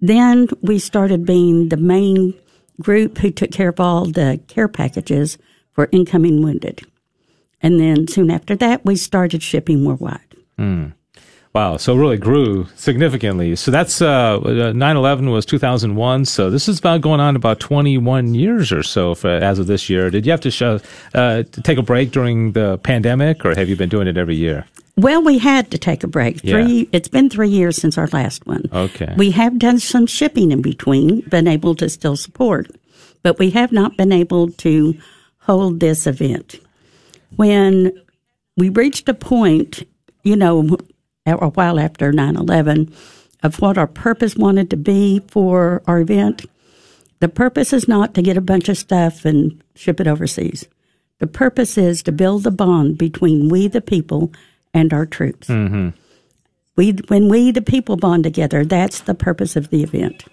[0.00, 2.34] Then we started being the main
[2.80, 5.38] group who took care of all the care packages
[5.72, 6.82] for incoming wounded.
[7.62, 10.36] And then soon after that, we started shipping worldwide.
[10.58, 10.94] Mm.
[11.54, 11.76] Wow.
[11.76, 13.56] So it really grew significantly.
[13.56, 16.24] So that's, uh, 9-11 was 2001.
[16.24, 19.90] So this is about going on about 21 years or so for, as of this
[19.90, 20.08] year.
[20.08, 20.80] Did you have to show,
[21.14, 24.36] uh, to take a break during the pandemic or have you been doing it every
[24.36, 24.64] year?
[24.96, 26.40] Well, we had to take a break.
[26.40, 26.84] Three, yeah.
[26.92, 28.64] It's been three years since our last one.
[28.72, 29.14] Okay.
[29.16, 32.70] We have done some shipping in between, been able to still support,
[33.22, 34.94] but we have not been able to
[35.38, 36.60] hold this event.
[37.36, 37.92] When
[38.56, 39.86] we reached a point,
[40.24, 40.76] you know,
[41.26, 42.92] a while after 9 11
[43.42, 46.46] of what our purpose wanted to be for our event.
[47.20, 50.66] The purpose is not to get a bunch of stuff and ship it overseas.
[51.18, 54.32] The purpose is to build the bond between we, the people,
[54.74, 55.48] and our troops.
[55.48, 55.90] Mm-hmm.
[56.74, 60.24] We, when we, the people, bond together, that's the purpose of the event.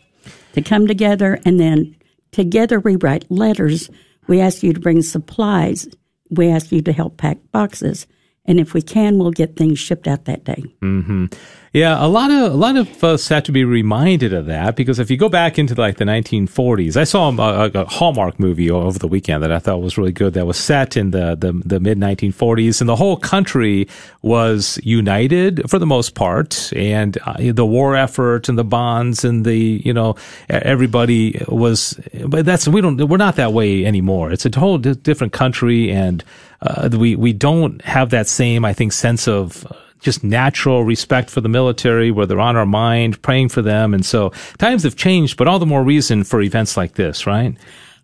[0.53, 1.95] To come together and then
[2.31, 3.89] together we write letters.
[4.27, 5.87] We ask you to bring supplies.
[6.31, 8.07] We ask you to help pack boxes
[8.49, 10.63] and if we can, we'll get things shipped out that day.
[10.81, 11.27] Mm-hmm.
[11.71, 14.97] Yeah, a lot of a lot of us have to be reminded of that because
[14.97, 18.97] if you go back into like the 1940s, I saw a, a, Hallmark movie over
[18.97, 20.33] the weekend that I thought was really good.
[20.33, 23.87] That was set in the the, the mid 1940s, and the whole country
[24.23, 29.45] was united for the most part, and uh, the war effort and the bonds and
[29.45, 30.15] the you know
[30.49, 31.99] everybody was.
[32.25, 34.31] But that's we don't we're not that way anymore.
[34.31, 36.23] It's a whole different country, and
[36.61, 39.65] uh, we we don't have that same I think sense of
[39.99, 43.93] just natural respect for the military where they're on our mind, praying for them.
[43.93, 47.55] And so times have changed, but all the more reason for events like this, right?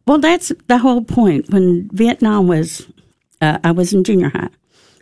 [0.06, 1.50] Well, that's the whole point.
[1.50, 2.88] When Vietnam was,
[3.42, 4.50] uh, I was in junior high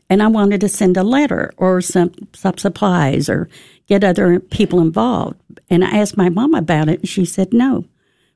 [0.10, 3.50] and I wanted to send a letter or some, some supplies or
[3.88, 5.40] get other people involved.
[5.70, 7.86] And I asked my mom about it and she said no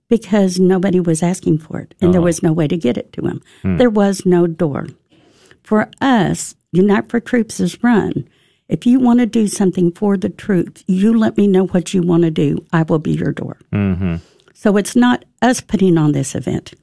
[0.09, 2.11] because nobody was asking for it and oh.
[2.13, 3.41] there was no way to get it to them.
[3.61, 3.77] Hmm.
[3.77, 4.87] There was no door.
[5.67, 8.25] For us, Unite for Troops is run
[8.69, 12.01] if you want to do something for the troops, you let me know what you
[12.01, 12.65] want to do.
[12.73, 13.57] I will be your door.
[13.71, 14.17] Mm-hmm.
[14.53, 16.73] So it's not us putting on this event.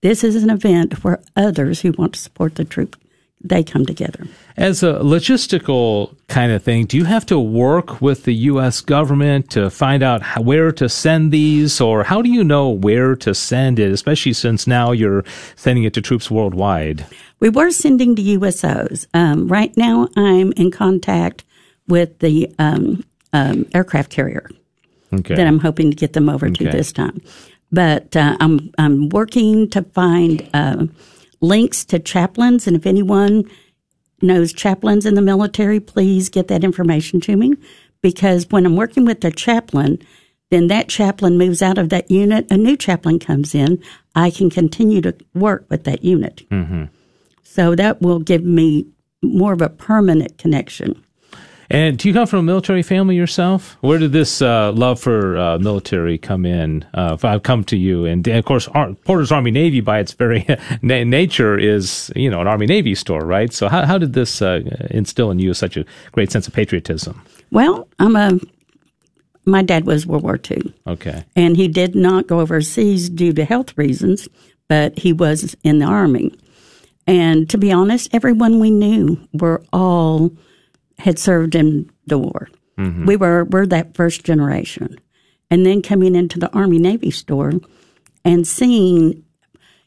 [0.00, 2.96] This is an event where others who want to support the troop
[3.40, 4.26] they come together.
[4.56, 8.80] As a logistical kind of thing, do you have to work with the U.S.
[8.80, 13.14] government to find out how, where to send these, or how do you know where
[13.16, 15.24] to send it, especially since now you're
[15.54, 17.06] sending it to troops worldwide?
[17.40, 19.06] We were sending to USOs.
[19.14, 21.44] Um, right now, I'm in contact
[21.86, 24.50] with the um, um, aircraft carrier
[25.12, 25.36] okay.
[25.36, 26.64] that I'm hoping to get them over okay.
[26.64, 27.22] to this time.
[27.70, 30.48] But uh, I'm I'm working to find.
[30.52, 30.86] Uh,
[31.40, 32.66] links to chaplains.
[32.66, 33.44] And if anyone
[34.20, 37.54] knows chaplains in the military, please get that information to me
[38.02, 39.98] because when I'm working with a chaplain,
[40.50, 43.82] then that chaplain moves out of that unit, a new chaplain comes in.
[44.14, 46.48] I can continue to work with that unit.
[46.50, 46.84] Mm-hmm.
[47.42, 48.86] So that will give me
[49.22, 51.02] more of a permanent connection.
[51.70, 53.76] And do you come from a military family yourself?
[53.80, 56.86] Where did this uh, love for uh, military come in?
[56.94, 60.12] Uh, I've come to you, and, and of course, Ar- Porter's Army Navy, by its
[60.14, 60.46] very
[60.82, 63.52] na- nature, is you know an Army Navy store, right?
[63.52, 67.22] So how how did this uh, instill in you such a great sense of patriotism?
[67.50, 68.38] Well, I'm a.
[69.44, 70.74] My dad was World War II.
[70.86, 71.24] Okay.
[71.34, 74.28] And he did not go overseas due to health reasons,
[74.68, 76.34] but he was in the Army.
[77.06, 80.30] And to be honest, everyone we knew were all
[80.98, 82.48] had served in the war.
[82.78, 83.06] Mm-hmm.
[83.06, 84.98] We were we're that first generation,
[85.50, 87.52] and then coming into the Army Navy store
[88.24, 89.24] and seeing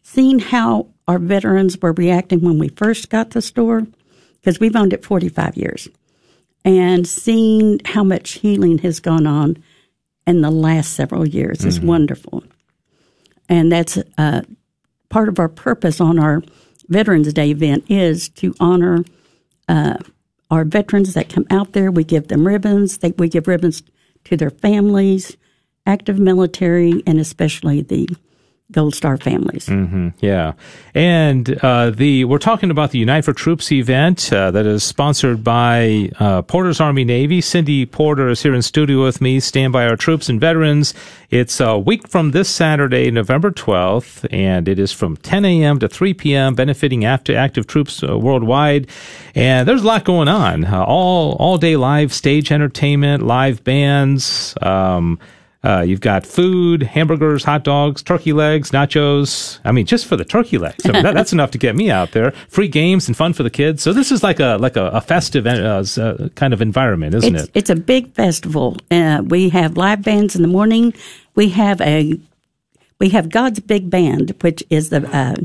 [0.04, 3.86] seeing how our veterans were reacting when we first got the store
[4.40, 5.88] because we've owned it 45 years
[6.66, 9.64] and seeing how much healing has gone on
[10.26, 11.68] in the last several years mm-hmm.
[11.68, 12.44] is wonderful
[13.50, 14.42] and that's uh,
[15.10, 16.42] part of our purpose on our
[16.88, 19.04] veterans day event is to honor
[19.68, 19.98] uh,
[20.52, 21.92] our veterans that come out there.
[21.92, 23.00] We give them ribbons.
[23.00, 23.82] They, we give ribbons
[24.26, 25.38] to their families,
[25.88, 28.08] active military, and especially the
[28.72, 29.68] Gold Star families.
[29.68, 30.10] Mm-hmm.
[30.20, 30.54] Yeah,
[30.94, 35.44] and uh, the we're talking about the Unite for Troops event uh, that is sponsored
[35.44, 37.42] by uh, Porter's Army Navy.
[37.42, 39.40] Cindy Porter is here in studio with me.
[39.40, 40.94] Stand by our troops and veterans.
[41.30, 45.80] It's a week from this Saturday, November twelfth, and it is from 10 a.m.
[45.80, 46.56] to 3 p.m.
[46.56, 48.88] benefiting active active troops uh, worldwide.
[49.36, 50.66] And there's a lot going on.
[50.66, 54.56] Uh, all all day live stage entertainment, live bands.
[54.62, 55.20] Um,
[55.64, 59.60] uh, you've got food, hamburgers, hot dogs, turkey legs, nachos.
[59.64, 61.92] I mean, just for the turkey legs, I mean, that, that's enough to get me
[61.92, 62.32] out there.
[62.48, 63.84] Free games and fun for the kids.
[63.84, 67.36] So this is like a like a, a festive uh, uh, kind of environment, isn't
[67.36, 67.52] it's, it?
[67.54, 68.78] It's a big festival.
[68.90, 70.94] Uh, we have live bands in the morning.
[71.36, 72.20] We have a
[73.00, 75.36] we have God's Big Band, which is the uh,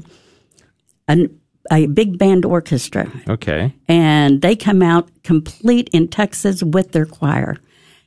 [1.08, 3.74] an, a big band orchestra, Okay.
[3.88, 7.56] and they come out complete in Texas with their choir.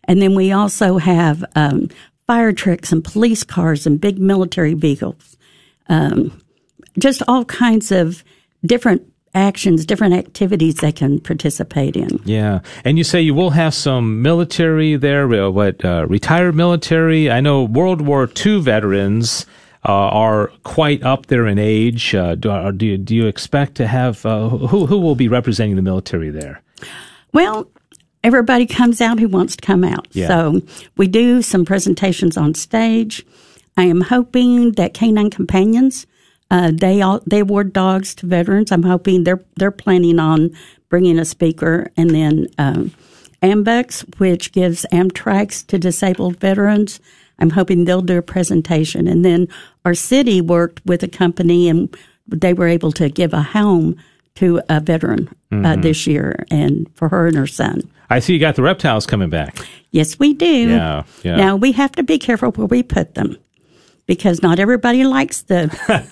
[0.10, 1.88] And then we also have um,
[2.26, 5.38] fire trucks and police cars and big military vehicles.
[5.88, 6.41] Um,
[6.98, 8.24] just all kinds of
[8.65, 9.04] different
[9.36, 12.19] actions, different activities they can participate in.
[12.26, 15.32] Yeah, and you say you will have some military there.
[15.32, 17.30] Uh, what uh, retired military?
[17.30, 19.45] I know World War II veterans
[19.88, 22.15] uh, are quite up there in age.
[22.15, 25.76] Uh, do, do, you, do you expect to have uh, who who will be representing
[25.76, 26.63] the military there?
[27.32, 27.69] Well,
[28.24, 30.08] everybody comes out who wants to come out.
[30.12, 30.28] Yeah.
[30.28, 30.62] So
[30.98, 33.26] we do some presentations on stage.
[33.78, 36.06] I am hoping that Canine Companions
[36.52, 38.72] uh, they all they award dogs to veterans.
[38.72, 40.52] I'm hoping they're they're planning on
[40.90, 42.92] bringing a speaker, and then um,
[43.44, 47.00] Ambex, which gives Amtrak's to disabled veterans.
[47.38, 49.48] I'm hoping they'll do a presentation, and then
[49.86, 51.96] our city worked with a company, and
[52.28, 53.96] they were able to give a home
[54.36, 57.82] to a veteran uh, this year, and for her and her son.
[58.10, 59.58] I see you got the reptiles coming back.
[59.91, 60.69] Yes, we do.
[60.69, 61.36] Yeah, yeah.
[61.36, 63.38] Now we have to be careful where we put them
[64.10, 65.67] because not everybody likes the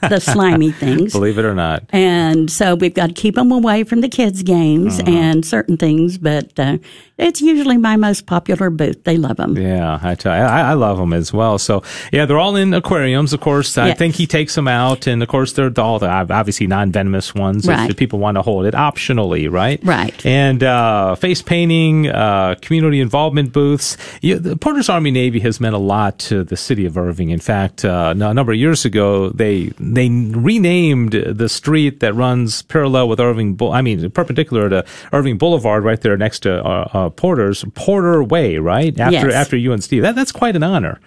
[0.07, 1.12] the slimy things.
[1.13, 1.83] Believe it or not.
[1.89, 5.10] And so we've got to keep them away from the kids' games Uh-huh.
[5.12, 6.17] and certain things.
[6.19, 6.77] But uh,
[7.17, 9.03] it's usually my most popular booth.
[9.03, 9.57] They love them.
[9.57, 11.57] Yeah, I tell you, I, I love them as well.
[11.57, 11.81] So
[12.13, 13.33] yeah, they're all in aquariums.
[13.33, 13.97] Of course, I Yes.
[13.97, 17.67] think he takes them out, and of course they're all the obviously non-venomous ones.
[17.67, 17.89] Right.
[17.89, 19.79] If, people want to hold it optionally, right?
[19.83, 20.23] Right.
[20.23, 23.97] And uh, face painting, uh, community involvement booths.
[24.21, 27.31] You, the Porter's Army Navy has meant a lot to the city of Irving.
[27.31, 32.62] In fact, uh, a number of years ago, they they renamed the street that runs
[32.63, 33.58] parallel with Irving.
[33.62, 38.58] I mean, perpendicular to Irving Boulevard, right there next to uh, uh, Porter's Porter Way,
[38.58, 39.34] right after Yes.
[39.34, 40.04] after you and Steve.
[40.04, 41.00] That, that's quite an honor.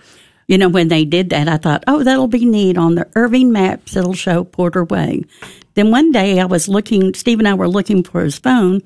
[0.48, 2.76] You know, when they did that, I thought, oh, that'll be neat.
[2.76, 5.22] On the Irving maps, it'll show Porter Way.
[5.74, 8.82] Then one day I was looking, Steve and I were looking for his phone,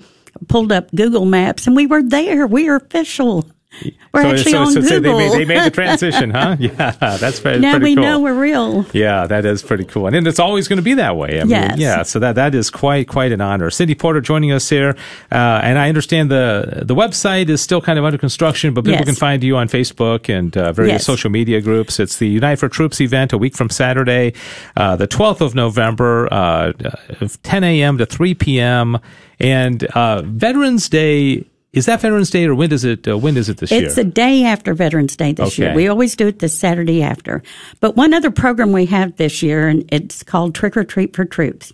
[0.49, 2.47] pulled up Google Maps, and we were there.
[2.47, 3.47] We are official.
[4.13, 5.19] We're actually on so Google.
[5.19, 6.57] they, made, they made the transition, huh?
[6.61, 7.63] Yeah, that's very, cool.
[7.63, 8.05] now pretty we cool.
[8.05, 8.87] know we're real.
[8.93, 11.41] Yeah, that is pretty cool, and it's always going to be that way.
[11.41, 12.03] I mean, yeah.
[12.05, 13.71] So that that is quite quite an honor.
[13.71, 14.97] Cindy Porter joining us here,
[15.33, 18.99] uh, and I understand the the website is still kind of under construction, but people
[19.01, 19.05] Yes.
[19.07, 21.05] can find you on Facebook and uh, various Yes.
[21.07, 21.99] social media groups.
[21.99, 24.33] It's the Unite for Troops event, a week from Saturday,
[24.77, 26.73] uh, the twelfth of November, uh,
[27.21, 27.99] of 10 a.m.
[27.99, 28.99] to 3 p.m.
[29.41, 33.49] And uh, Veterans Day is that Veterans Day, or when does it uh, when is
[33.49, 33.85] it this year?
[33.85, 35.65] It's the day after Veterans Day this Okay.
[35.65, 35.75] year.
[35.75, 37.43] We always do it the Saturday after.
[37.81, 41.25] But one other program we have this year, and it's called Trick or Treat for
[41.25, 41.73] Troops.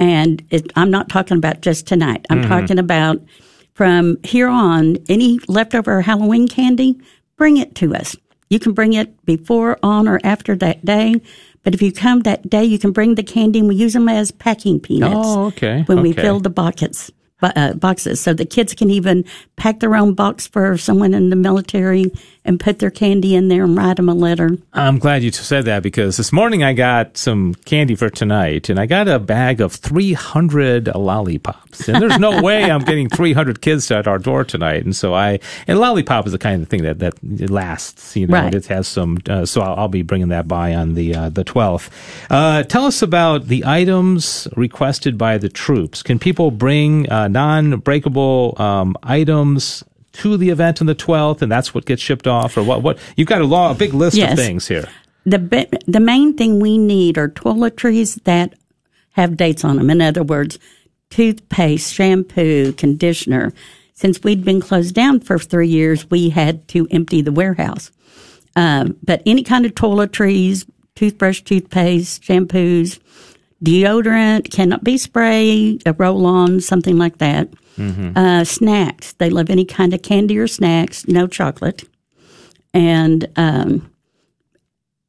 [0.00, 2.26] And it, I'm not talking about just tonight.
[2.30, 3.22] I'm talking about
[3.74, 7.00] from here on, any leftover Halloween candy,
[7.36, 8.16] bring it to us.
[8.50, 11.20] You can bring it before, on, or after that day.
[11.62, 14.08] But if you come that day, you can bring the candy, and we use them
[14.08, 15.14] as packing peanuts.
[15.28, 19.24] Oh, okay, When we fill the buckets, bu- uh, boxes, so the kids can even
[19.56, 22.10] pack their own box for someone in the military
[22.46, 24.50] and put their candy in there and write them a letter.
[24.74, 28.78] I'm glad you said that because this morning I got some candy for tonight and
[28.78, 31.88] I got a bag of 300 lollipops.
[31.88, 34.84] And there's no way I'm getting 300 kids at our door tonight.
[34.84, 38.34] And so I, and lollipop is the kind of thing that, that lasts, you know,
[38.34, 38.54] Right.
[38.54, 41.44] it has some, uh, so I'll, I'll be bringing that by on the, uh, the
[41.44, 41.88] 12th.
[42.30, 46.02] Uh, tell us about the items requested by the troops.
[46.02, 51.74] Can people bring, uh, non-breakable, um, items to the event on the 12th and that's
[51.74, 54.36] what gets shipped off or what, what, you've got a law, a big list of
[54.36, 54.88] things here.
[55.26, 58.54] The the main thing we need are toiletries that
[59.12, 59.88] have dates on them.
[59.88, 60.58] In other words,
[61.10, 63.52] toothpaste, shampoo, conditioner.
[63.94, 67.90] Since we'd been closed down for three years, we had to empty the warehouse.
[68.56, 72.98] Um, but any kind of toiletries, toothbrush, toothpaste, shampoos,
[73.64, 77.48] deodorant cannot be spray, a roll on, something like that.
[78.16, 79.14] Uh, snacks.
[79.14, 81.82] They love any kind of candy or snacks, no chocolate.
[82.72, 83.90] And um,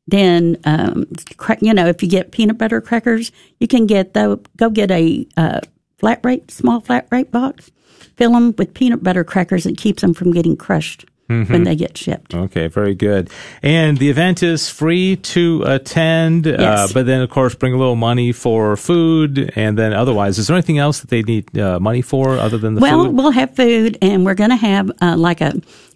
[0.07, 1.05] then um,
[1.37, 4.91] cra- you know if you get peanut butter crackers, you can get the go get
[4.91, 5.59] a uh,
[5.97, 7.71] flat rate small flat rate box,
[8.15, 9.65] fill them with peanut butter crackers.
[9.65, 12.33] It keeps them from getting crushed when they get shipped.
[12.33, 13.29] Okay, very good.
[13.63, 17.95] And the event is free to attend, uh, but then of course bring a little
[17.95, 22.01] money for food, and then otherwise, is there anything else that they need uh, money
[22.01, 23.15] for other than the well, food?
[23.15, 25.53] we'll have food, and we're going to have uh, like a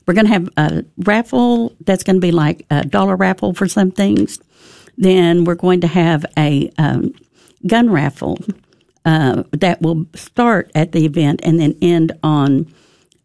[0.08, 3.68] we're going to have a raffle that's going to be like a dollar raffle for
[3.68, 4.40] some things.
[4.98, 7.14] Then we're going to have a um,
[7.68, 8.40] gun raffle
[9.06, 12.74] uh, that will start at the event and then end on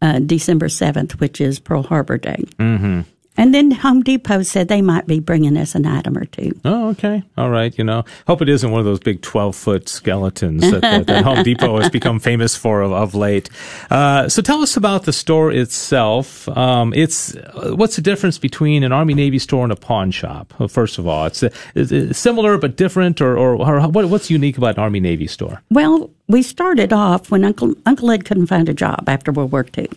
[0.01, 2.43] uh, December seventh, which is Pearl Harbor Day.
[2.57, 3.01] Mm-hmm.
[3.37, 6.59] And then Home Depot said they might be bringing us an item or two.
[6.63, 7.23] Oh, okay.
[7.37, 7.77] All right.
[7.77, 11.23] You know, hope it isn't one of those big 12 foot skeletons that, that, that
[11.23, 13.49] Home Depot has become famous for of, of late.
[13.89, 16.47] Uh, so tell us about the store itself.
[16.49, 20.53] Um, it's, uh, what's the difference between an Army Navy store and a pawn shop?
[20.57, 24.05] Well, first of all, it's, uh, is it similar but different or, or, or what,
[24.09, 25.61] what's unique about an Army Navy store?
[25.69, 29.65] Well, we started off when Uncle Uncle Ed couldn't find a job after World War
[29.77, 29.87] II.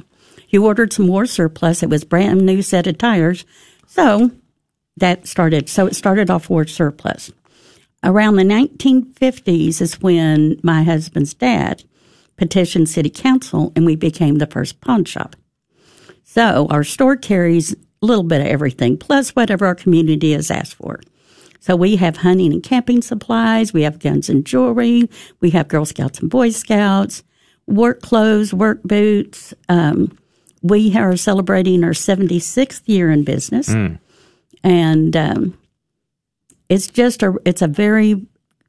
[0.48, 1.82] He ordered some war surplus.
[1.82, 3.44] It was brand new set of tires,
[3.86, 4.30] so
[4.96, 5.68] that started.
[5.68, 7.30] So it started off war surplus.
[8.02, 11.84] Around the 1950s is when my husband's dad
[12.36, 15.36] petitioned city council, and we became the first pawn shop.
[16.24, 20.76] So our store carries a little bit of everything, plus whatever our community has asked
[20.76, 21.00] for.
[21.60, 25.84] So we have hunting and camping supplies, we have guns and jewelry, we have Girl
[25.84, 27.22] Scouts and Boy Scouts,
[27.66, 29.52] work clothes, work boots.
[29.68, 30.16] Um,
[30.68, 33.68] we are celebrating our 76th year in business,
[34.62, 35.58] and um,
[36.68, 38.26] it's just a it's a very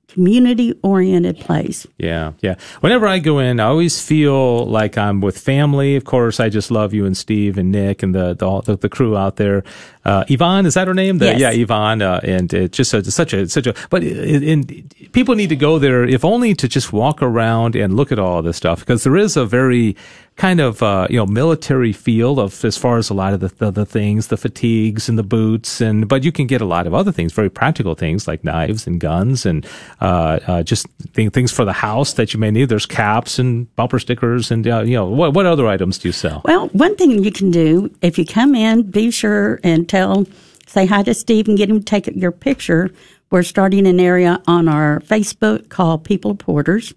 [0.09, 1.85] community oriented place.
[1.97, 2.55] Yeah, yeah.
[2.81, 5.95] Whenever I go in, I always feel like I'm with family.
[5.95, 8.89] Of course, I just love you and Steve and Nick and the the, the, the
[8.89, 9.63] crew out there.
[10.03, 11.19] Uh, Yvonne, is that her name?
[11.19, 11.39] The, Yes.
[11.39, 12.01] Yeah, Yvonne.
[12.01, 13.75] Uh, and it's just a, such a such a.
[13.89, 17.95] But in, in, people need to go there, if only to just walk around and
[17.95, 19.95] look at all this stuff, because there is a very
[20.39, 23.49] kind of uh, you know military feel of as far as a lot of the,
[23.57, 26.87] the the things, the fatigues and the boots, and but you can get a lot
[26.87, 29.67] of other things, very practical things like knives and guns and
[30.01, 32.69] uh, uh, just th- things for the house that you may need.
[32.69, 36.13] There's caps and bumper stickers and uh, you know what what other items do you
[36.13, 36.41] sell?
[36.45, 40.25] Well, one thing you can do if you come in, be sure and tell,
[40.65, 42.89] say hi to Steve and get him to take your picture.
[43.29, 46.93] We're starting an area on our Facebook called People Porters.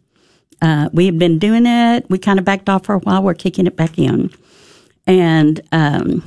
[0.62, 2.08] Uh, we have been doing it.
[2.08, 3.22] We kind of backed off for a while.
[3.22, 4.30] We're kicking it back in.
[5.06, 6.22] And um,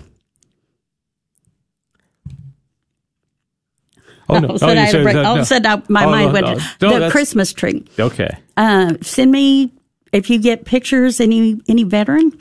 [4.27, 4.47] Oh no!
[4.49, 5.15] all of a sudden, you I had a said- break.
[5.15, 7.85] no, all of a sudden my Oh, mind no, went No, the Christmas tree.
[7.99, 8.35] Okay.
[8.57, 9.71] Uh, send me
[10.11, 12.31] if you get pictures any any veteran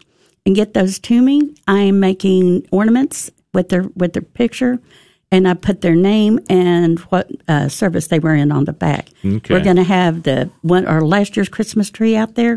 [0.46, 1.54] and get those to me.
[1.68, 4.80] I am making ornaments with their with their picture,
[5.34, 9.08] and I put their name and what uh, service they were in on the back.
[9.24, 9.52] Okay.
[9.52, 12.56] We're going to have the one our last year's Christmas tree out there,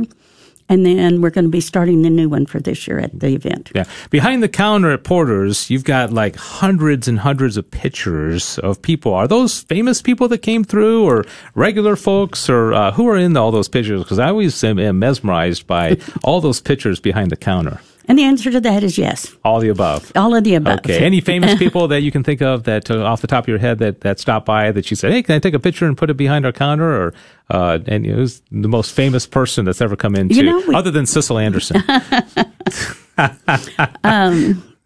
[0.70, 3.30] and then we're going to be starting the new one for this year at the
[3.30, 3.72] event.
[3.74, 3.86] Yeah.
[4.12, 9.12] Behind the counter at Porter's, you've got like hundreds and hundreds of pictures of people.
[9.12, 11.26] Are those famous people that came through or
[11.56, 14.04] regular folks or uh, who are in all those pictures?
[14.04, 17.82] Because I always am, am mesmerized by all those pictures behind the counter.
[18.08, 20.12] And the answer to that is yes, All the above.
[20.16, 20.80] all of the above.
[20.80, 21.00] Okay.
[21.00, 23.58] Any famous people that you can think of that uh, off the top of your
[23.58, 25.98] head that, that stopped by that you said, hey, can I take a picture and
[25.98, 26.90] put it behind our counter?
[27.08, 27.14] Or,
[27.50, 30.90] uh, and who's the most famous person that's ever come into, You know, we- other
[30.92, 31.84] than Cecil Anderson?
[31.88, 32.36] I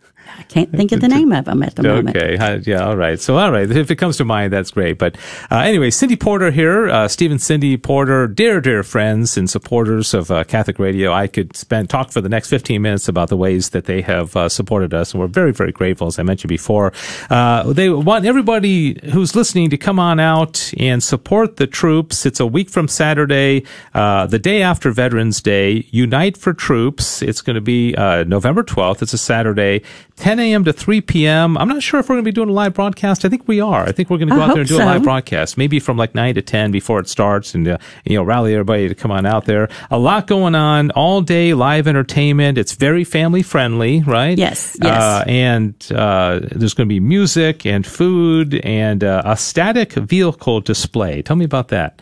[0.51, 2.15] can't think of the name of them at the moment.
[2.15, 2.37] Okay.
[2.37, 2.85] Uh, yeah.
[2.85, 3.19] All right.
[3.19, 3.69] So, all right.
[3.69, 4.97] If it comes to mind, that's great.
[4.97, 5.17] But
[5.49, 10.13] uh, anyway, Cindy Porter here, uh, Steve and Cindy Porter, dear, dear friends and supporters
[10.13, 11.13] of uh, Catholic Radio.
[11.13, 14.35] I could spend talk for the next 15 minutes about the ways that they have
[14.35, 16.91] uh, supported us, and we're very, very grateful, as I mentioned before.
[17.29, 22.25] Uh, they want everybody who's listening to come on out and support the troops.
[22.25, 25.87] It's a week from Saturday, uh, the day after Veterans Day.
[25.91, 27.21] Unite for Troops.
[27.21, 29.01] It's going to be uh, November 12th.
[29.01, 29.81] It's a Saturday.
[30.17, 30.65] 10 a.m.
[30.65, 31.57] to 3 p.m.
[31.57, 33.23] I'm not sure if we're going to be doing a live broadcast.
[33.23, 33.83] I think we are.
[33.83, 35.79] I think we're going to go I out there and do a live broadcast, maybe
[35.79, 38.95] from like 9 to 10 before it starts and, uh, you know, rally everybody to
[38.95, 39.69] come on out there.
[39.89, 42.57] A lot going on all day, live entertainment.
[42.57, 44.37] It's very family friendly, right?
[44.37, 45.01] Yes, yes.
[45.01, 50.61] Uh, and uh, there's going to be music and food and uh, a static vehicle
[50.61, 51.21] display.
[51.21, 52.01] Tell me about that.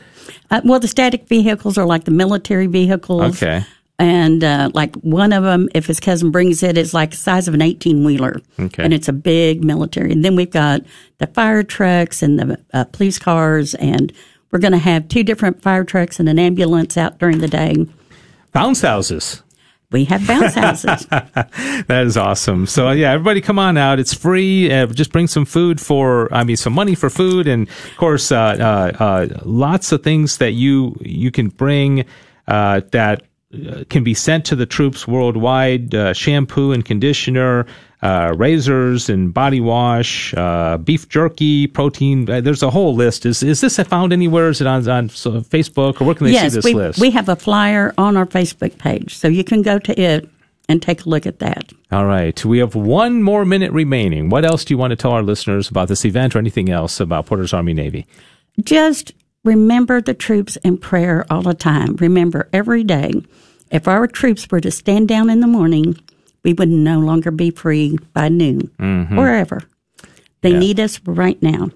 [0.51, 3.41] Uh, well, the static vehicles are like the military vehicles.
[3.41, 3.65] Okay.
[3.99, 7.49] And uh, like one of them, if his cousin brings it, it's like the size
[7.49, 8.41] of an 18 wheeler.
[8.57, 8.81] Okay.
[8.81, 10.13] And it's a big military.
[10.13, 10.81] And then we've got
[11.17, 13.75] the fire trucks and the uh, police cars.
[13.75, 14.13] And
[14.51, 17.75] we're going to have two different fire trucks and an ambulance out during the day.
[18.53, 19.43] Bounce houses.
[19.91, 21.05] we have bounce houses.
[21.09, 22.67] that is awesome.
[22.67, 23.99] So yeah, everybody come on out.
[23.99, 24.71] It's free.
[24.71, 28.31] Uh, just bring some food for, I mean, some money for food, and of course,
[28.31, 28.37] uh,
[28.97, 32.05] uh, uh lots of things that you you can bring
[32.47, 33.25] uh, that uh,
[33.89, 35.93] can be sent to the troops worldwide.
[36.15, 37.65] shampoo and conditioner.
[38.01, 42.29] Uh, razors and body wash, uh, beef jerky, protein.
[42.29, 43.25] Uh, there's a whole list.
[43.25, 44.47] Is is this found anywhere?
[44.47, 47.01] Is it on, on Facebook or where can they yes, see this we, list?
[47.01, 50.29] we have a flyer on our Facebook page, so you can go to it
[50.69, 51.73] and take a look at that.
[51.91, 52.45] All right.
[52.45, 54.29] We have one more minute remaining.
[54.29, 56.99] What else do you want to tell our listeners about this event or anything else
[57.01, 58.05] about Porter's Army Navy?
[58.63, 59.13] Just
[59.43, 61.95] remember the troops in prayer all the time.
[61.97, 63.11] Remember every day.
[63.71, 65.95] If our troops were to stand down in the morning
[66.43, 69.17] we would no longer be free by noon, mm-hmm.
[69.17, 69.61] wherever.
[70.41, 70.59] They yeah.
[70.59, 71.69] need us right now,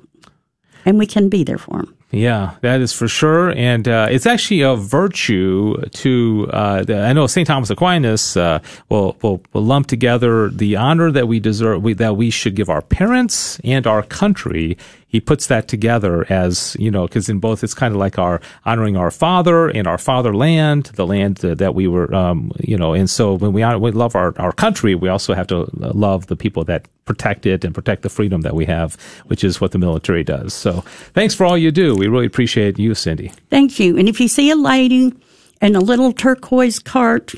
[0.85, 1.95] and we can be there for them.
[2.11, 6.47] Yeah, that is for sure, and uh, it's actually a virtue to.
[6.53, 8.59] Uh, the, I know Saint Thomas Aquinas uh,
[8.89, 12.69] will, will, will lump together the honor that we deserve, we, that we should give
[12.69, 14.77] our parents and our country
[15.13, 18.41] he puts that together as you know because in both it's kind of like our
[18.65, 23.09] honoring our father and our fatherland the land that we were um, you know and
[23.09, 26.35] so when we, honor, we love our, our country we also have to love the
[26.35, 28.95] people that protect it and protect the freedom that we have
[29.27, 30.53] which is what the military does.
[30.53, 30.81] So
[31.13, 31.95] thanks for all you do.
[31.95, 33.31] We really appreciate you cindy.
[33.49, 33.97] Thank you.
[33.97, 35.13] And if you see a lady
[35.61, 37.33] in a little turquoise cart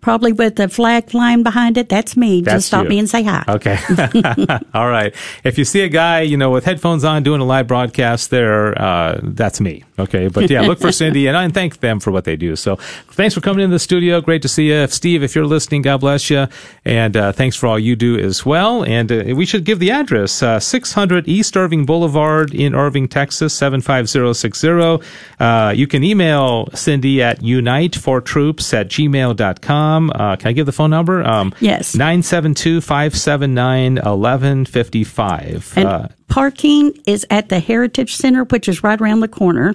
[0.00, 1.88] probably with the flag flying behind it.
[1.88, 2.42] That's me.
[2.42, 2.90] That's Just stop you.
[2.90, 3.44] me and say hi.
[3.48, 3.78] Okay.
[4.74, 5.14] All right.
[5.44, 8.80] If you see a guy, you know, with headphones on doing a live broadcast there,
[8.80, 9.84] uh, that's me.
[9.98, 10.28] Okay.
[10.28, 12.54] But yeah, look for Cindy and I thank them for what they do.
[12.54, 14.20] So thanks for coming in the studio.
[14.20, 14.86] Great to see you.
[14.88, 16.46] Steve, if you're listening, God bless you.
[16.84, 18.84] And uh, thanks for all you do as well.
[18.84, 23.54] And uh, we should give the address uh, 600 East Irving Boulevard in Irving, Texas,
[23.54, 25.04] 75060.
[25.40, 29.77] Uh, you can email Cindy at unitefortroops at gmail.com.
[29.78, 31.24] Uh, can I give the phone number?
[31.24, 31.94] Um, yes.
[31.94, 35.74] 972 579 1155.
[35.76, 39.74] And uh, parking is at the Heritage Center, which is right around the corner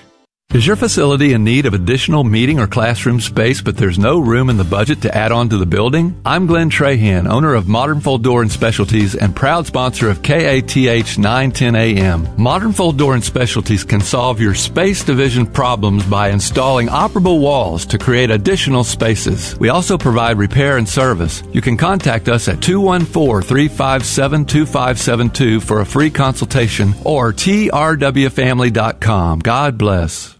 [0.53, 4.49] Is your facility in need of additional meeting or classroom space, but there's no room
[4.49, 6.17] in the budget to add on to the building?
[6.25, 11.17] I'm Glenn Trahan, owner of Modern Fold Door and Specialties and proud sponsor of KATH
[11.17, 12.29] 910 AM.
[12.41, 17.85] Modern Fold Door and Specialties can solve your space division problems by installing operable walls
[17.87, 19.59] to create additional spaces.
[19.59, 21.43] We also provide repair and service.
[21.51, 29.39] You can contact us at 214-357-2572 for a free consultation or trwfamily.com.
[29.39, 30.36] God bless.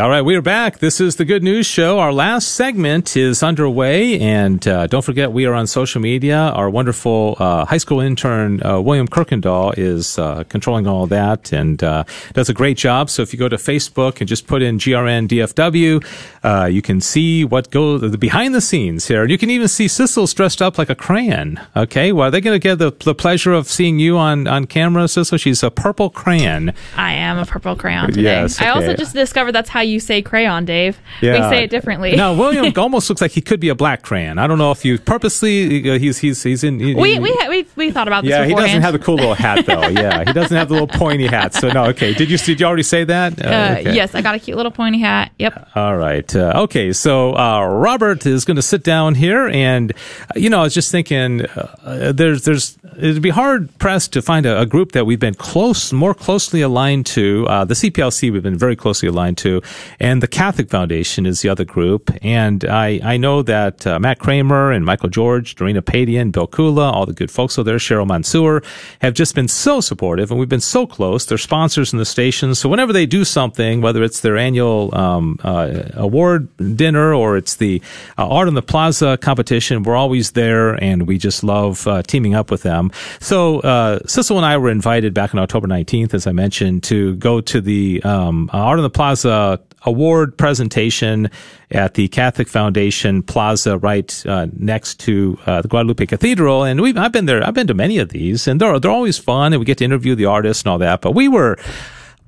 [0.00, 0.78] All right, we are back.
[0.78, 1.98] This is the Good News Show.
[1.98, 6.38] Our last segment is underway, and uh, don't forget we are on social media.
[6.38, 11.84] Our wonderful uh, high school intern uh, William Kirkendall is uh, controlling all that and
[11.84, 13.10] uh, does a great job.
[13.10, 16.02] So if you go to Facebook and just put in GRN DFW,
[16.44, 19.22] uh, you can see what goes the behind the scenes here.
[19.22, 21.60] and You can even see Sissel's dressed up like a crayon.
[21.76, 24.66] Okay, well, are they going to get the, the pleasure of seeing you on on
[24.66, 25.38] camera, Sissel?
[25.38, 26.72] She's a purple crayon.
[26.96, 28.22] I am a purple crayon today.
[28.22, 28.70] Yes, okay.
[28.70, 30.98] I also just discovered that's how how you say crayon, Dave.
[31.20, 31.34] Yeah.
[31.34, 32.16] We say it differently.
[32.16, 34.38] now, William almost looks like he could be a black crayon.
[34.38, 35.90] I don't know if you purposely.
[35.90, 36.78] Uh, he's he's he's in.
[36.80, 38.30] He, we we, we we thought about this.
[38.30, 38.60] Yeah, beforehand.
[38.60, 39.88] he doesn't have the cool little hat though.
[39.88, 41.54] yeah, he doesn't have the little pointy hat.
[41.54, 42.14] So no, okay.
[42.14, 43.44] Did you did you already say that?
[43.44, 43.94] Uh, uh, okay.
[43.94, 45.32] Yes, I got a cute little pointy hat.
[45.38, 45.70] Yep.
[45.74, 46.34] All right.
[46.34, 50.60] Uh, okay, so uh, Robert is going to sit down here, and uh, you know,
[50.60, 51.46] I was just thinking,
[51.84, 55.92] there's there's it'd be hard pressed to find a, a, group that we've been close,
[55.92, 57.44] more closely aligned to.
[57.44, 59.62] the CPLC we've been very closely aligned to
[59.98, 62.10] and the Catholic Foundation is the other group.
[62.22, 66.92] And I, I know that uh, Matt Kramer and Michael George, Dorina Padian, Bill Kula,
[66.92, 68.62] all the good folks over there, Cheryl Mansour,
[69.00, 71.26] have just been so supportive, and we've been so close.
[71.26, 75.38] They're sponsors in the station, so whenever they do something, whether it's their annual um,
[75.42, 77.82] uh, award dinner or it's the
[78.18, 82.34] uh, Art on the Plaza competition, we're always there, and we just love uh, teaming
[82.34, 82.90] up with them.
[83.20, 87.16] So uh, Sissel and I were invited back on October 19th, as I mentioned, to
[87.16, 91.30] go to the um, Art on the Plaza award presentation
[91.70, 96.64] at the Catholic Foundation Plaza, right uh, next to uh, the Guadalupe Cathedral.
[96.64, 97.46] And we've I've been there.
[97.46, 99.84] I've been to many of these, and they're they're always fun, and we get to
[99.84, 101.00] interview the artists and all that.
[101.00, 101.56] But we were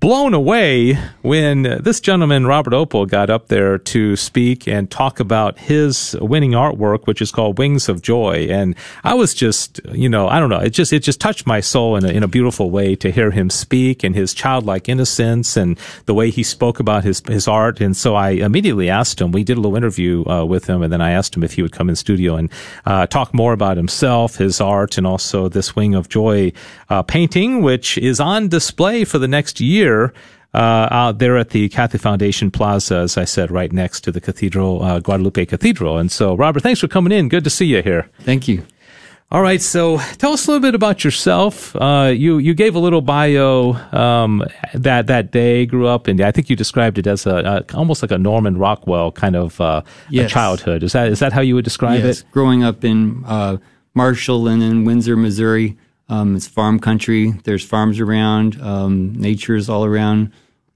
[0.02, 5.56] blown away when this gentleman, Robert Opel, got up there to speak and talk about
[5.60, 8.48] his winning artwork, which is called Wings of Joy.
[8.50, 8.74] And
[9.04, 11.94] I was just, you know, I don't know, it just, it just touched my soul
[11.94, 15.78] in a, in a beautiful way to hear him speak and his childlike innocence and
[16.06, 17.80] the way he spoke about his, his art.
[17.80, 20.92] And so I immediately asked him, we did a little interview uh, with him, and
[20.92, 22.50] then I asked him if he would come in studio and
[22.86, 26.52] uh, talk more about himself, his art, and also this Wing of Joy
[26.90, 29.91] uh, painting, which is on display for the next year
[30.54, 34.20] uh, out there at the Catholic Foundation Plaza, as I said, right next to the
[34.20, 35.98] Cathedral, uh, Guadalupe Cathedral.
[35.98, 37.28] And so, Robert, thanks for coming in.
[37.28, 38.08] Good to see you here.
[38.20, 38.64] Thank you.
[39.32, 41.74] All right, so tell us a little bit about yourself.
[41.74, 45.64] Uh, you you gave a little bio um, that that day.
[45.64, 48.58] Grew up, and I think you described it as a, a almost like a Norman
[48.58, 49.80] Rockwell kind of uh,
[50.10, 50.30] yes.
[50.30, 50.82] childhood.
[50.82, 52.20] Is that is that how you would describe yes.
[52.20, 52.26] it?
[52.30, 53.56] Growing up in uh,
[53.94, 55.78] Marshall and in Windsor, Missouri,
[56.12, 57.30] um, it's farm country.
[57.44, 58.60] There's farms around.
[58.60, 60.30] Um, nature's all around.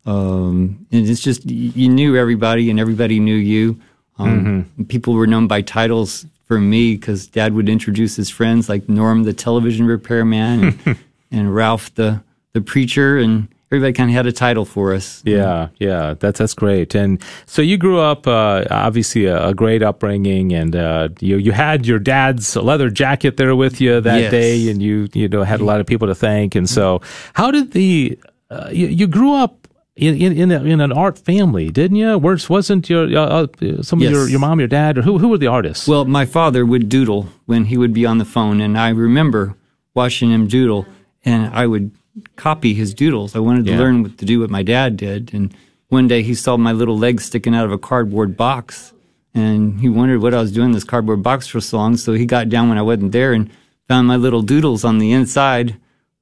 [0.07, 3.78] Um, and it's just you knew everybody, and everybody knew you.
[4.18, 4.84] Um, mm-hmm.
[4.84, 9.24] People were known by titles for me because Dad would introduce his friends like Norm,
[9.24, 10.99] the television repairman, and,
[11.30, 12.22] and Ralph, the
[12.55, 15.23] the preacher, and everybody kind of had a title for us.
[15.25, 16.95] Yeah, yeah, that's that's great.
[16.95, 21.53] And so you grew up, uh, obviously a, a, great upbringing, and uh, you you
[21.53, 24.31] had your dad's leather jacket there with you that yes.
[24.31, 26.55] day, and you you know had a lot of people to thank.
[26.55, 27.01] And so,
[27.35, 28.19] how did the
[28.51, 32.19] uh, you, you grew up in in in, a, in, an art family, didn't you?
[32.19, 34.09] Where's wasn't your uh, uh, some yes.
[34.09, 35.89] of your your mom, your dad, or who who were the artists?
[35.89, 39.57] Well, my father would doodle when he would be on the phone, and I remember
[39.95, 40.87] watching him doodle,
[41.25, 41.91] and I would
[42.37, 43.37] copy his doodles.
[43.37, 43.79] I wanted to Yeah.
[43.79, 45.53] learn what to do what my dad did, and
[45.89, 48.93] one day he saw my little legs sticking out of a cardboard box,
[49.35, 51.97] and he wondered what I was doing in this cardboard box for so long.
[51.97, 53.51] So he got down when I wasn't there and
[53.89, 55.77] found my little doodles on the inside.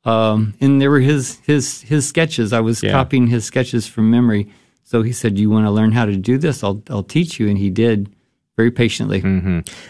[0.04, 2.52] Um, and there were his his his sketches.
[2.52, 2.90] I was Yeah.
[2.92, 4.48] copying his sketches from memory.
[4.82, 6.62] So he said, "You want to learn how to do this?
[6.62, 8.10] I'll I'll teach you." And he did
[8.56, 9.20] very patiently.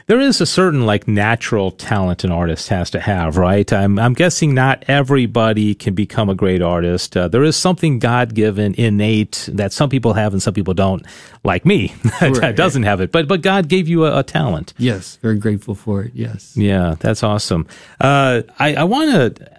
[0.07, 3.71] there is a certain like natural talent an artist has to have, right?
[3.73, 7.15] I'm I'm guessing not everybody can become a great artist.
[7.15, 11.05] Uh, there is something God given, innate that some people have and some people don't,
[11.45, 11.89] like me,
[12.21, 12.57] that Right.
[12.57, 13.13] doesn't have it.
[13.13, 14.73] But but God gave you a, a talent.
[14.79, 16.13] Yes, very grateful for it.
[16.15, 16.57] Yes.
[16.57, 17.67] Yeah, that's awesome.
[18.01, 19.54] Uh, I, I want to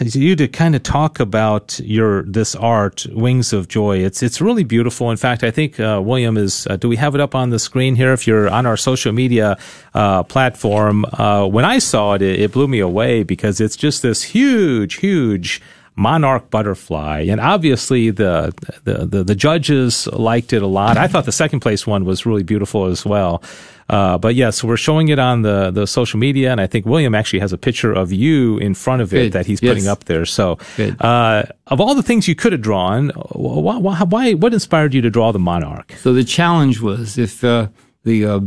[0.00, 3.98] you to kind of talk about your this art, Wings of Joy.
[3.98, 5.10] It's it's really beautiful.
[5.10, 6.66] In fact, I think uh, William is.
[6.68, 8.12] Uh, do we have it up on the screen here?
[8.12, 9.58] If you're on our social media
[9.94, 14.02] uh, platform, uh, when I saw it, it, it blew me away because it's just
[14.02, 15.60] this huge, huge
[15.98, 18.52] monarch butterfly and obviously the,
[18.84, 22.26] the the the judges liked it a lot i thought the second place one was
[22.26, 23.42] really beautiful as well
[23.88, 27.14] uh, but yes, we're showing it on the, the social media, and I think William
[27.14, 29.32] actually has a picture of you in front of it Good.
[29.32, 29.70] that he's Yes.
[29.74, 30.24] putting up there.
[30.26, 30.58] So,
[31.00, 35.02] uh, of all the things you could have drawn, why, why, why, what inspired you
[35.02, 35.94] to draw the monarch?
[36.02, 37.68] So the challenge was if uh,
[38.04, 38.40] the uh,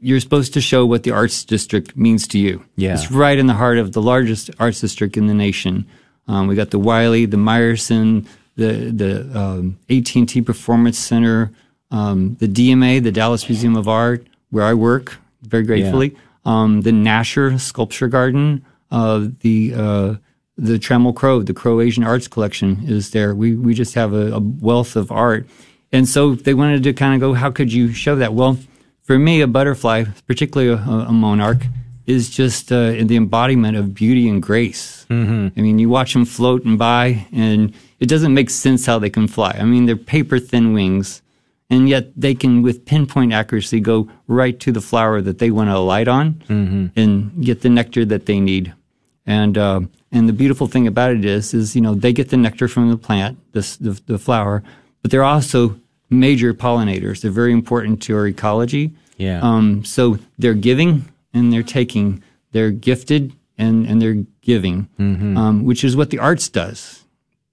[0.00, 2.64] you're supposed to show what the arts district means to you.
[2.76, 2.94] Yeah.
[2.94, 5.86] it's right in the heart of the largest arts district in the nation.
[6.28, 11.50] Um, we got the Wyly, the Meyerson, the the um, AT&T Performance Center,
[11.90, 16.16] um, the DMA, the Dallas Museum of Art, where I work very gratefully.
[16.44, 20.14] Um, the Nasher Sculpture Garden, uh, the uh,
[20.56, 23.34] the Trammell Crow, the Crow Asian Arts Collection is there.
[23.34, 25.46] We we just have a, a wealth of art,
[25.92, 28.34] and so they wanted to kind of go, how could you show that?
[28.34, 28.58] Well,
[29.02, 31.66] for me, a butterfly, particularly a, a monarch,
[32.06, 35.06] is just uh, the embodiment of beauty and grace.
[35.10, 35.58] Mm-hmm.
[35.58, 39.10] I mean, you watch them float and by, and it doesn't make sense how they
[39.10, 39.56] can fly.
[39.58, 41.22] I mean, they're paper thin wings,
[41.70, 45.68] and yet they can, with pinpoint accuracy, go right to the flower that they want
[45.68, 46.42] to alight on
[46.96, 48.72] and get the nectar that they need.
[49.26, 52.38] And uh, and the beautiful thing about it is, is you know they get the
[52.38, 54.62] nectar from the plant, this, the the flower,
[55.02, 57.20] but they're also major pollinators.
[57.20, 58.94] They're very important to our ecology.
[59.18, 59.40] Yeah.
[59.42, 61.04] Um, so they're giving
[61.34, 62.22] and they're taking.
[62.52, 64.88] They're gifted and and they're giving,
[65.36, 67.04] um, which is what the arts does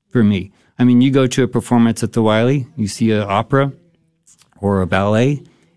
[0.07, 0.53] for me.
[0.79, 3.73] I mean, you go to a performance at the Wyly, you see an opera
[4.65, 5.31] or a ballet,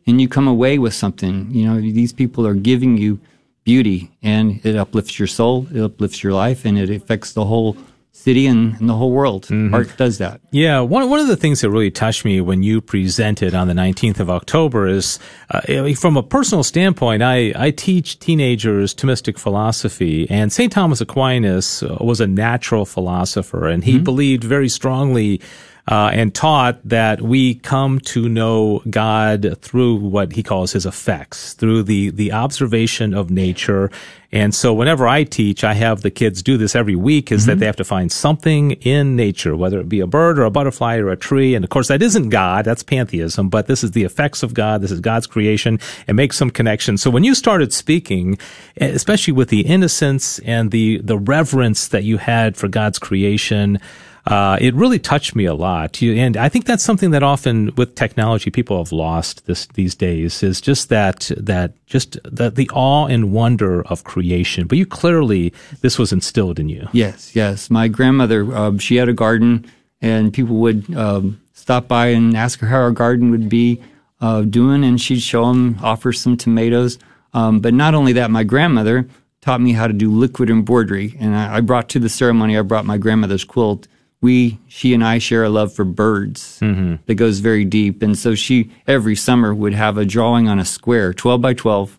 [0.07, 1.35] and you come away with something.
[1.57, 3.21] You know, these people are giving you
[3.65, 7.77] beauty, and it uplifts your soul, it uplifts your life, and it affects the whole
[8.13, 9.43] city and, and the whole world.
[9.45, 9.75] Mm-hmm.
[9.75, 10.41] Art does that.
[10.51, 13.75] Yeah, one one of the things that really touched me when you presented on the
[13.75, 15.19] 19th of October is,
[15.51, 15.61] uh,
[15.95, 20.73] from a personal standpoint, I, I teach teenagers Thomistic philosophy, and St.
[20.73, 24.05] Thomas Aquinas was a natural philosopher, and he Mm-hmm.
[24.11, 25.41] believed very strongly
[25.89, 31.55] uh, and taught that we come to know God through what he calls his effects,
[31.55, 33.91] through the, the observation of nature.
[34.31, 37.59] And so whenever I teach, I have the kids do this every week is that
[37.59, 40.99] they have to find something in nature, whether it be a bird or a butterfly
[40.99, 41.55] or a tree.
[41.55, 42.67] And of course, that isn't God.
[42.67, 44.83] That's pantheism, but this is the effects of God.
[44.83, 46.99] This is God's creation and make some connection.
[46.99, 48.39] So when you started speaking,
[48.77, 53.81] especially with the innocence and the, the reverence that you had for God's creation,
[54.27, 56.03] uh, it really touched me a lot.
[56.03, 60.43] And I think that's something that often with technology people have lost this these days
[60.43, 64.67] is just that that just the, the awe and wonder of creation.
[64.67, 66.89] But you clearly this was instilled in you.
[66.93, 67.71] Yes, yes.
[67.71, 69.71] My grandmother, um, she had a garden,
[70.03, 73.83] and people would um, stop by and ask her how her garden would be
[74.21, 76.99] uh, doing, and she'd show them, offer some tomatoes.
[77.35, 79.09] Um, but not only that, my grandmother
[79.41, 82.59] taught me how to do liquid embroidery, and I, I brought to the ceremony.
[82.59, 83.87] I brought my grandmother's quilt.
[84.21, 86.59] We, she and I, share a love for birds
[87.07, 90.65] that goes very deep, and so she every summer would have a drawing on a
[90.65, 91.99] square, twelve by twelve,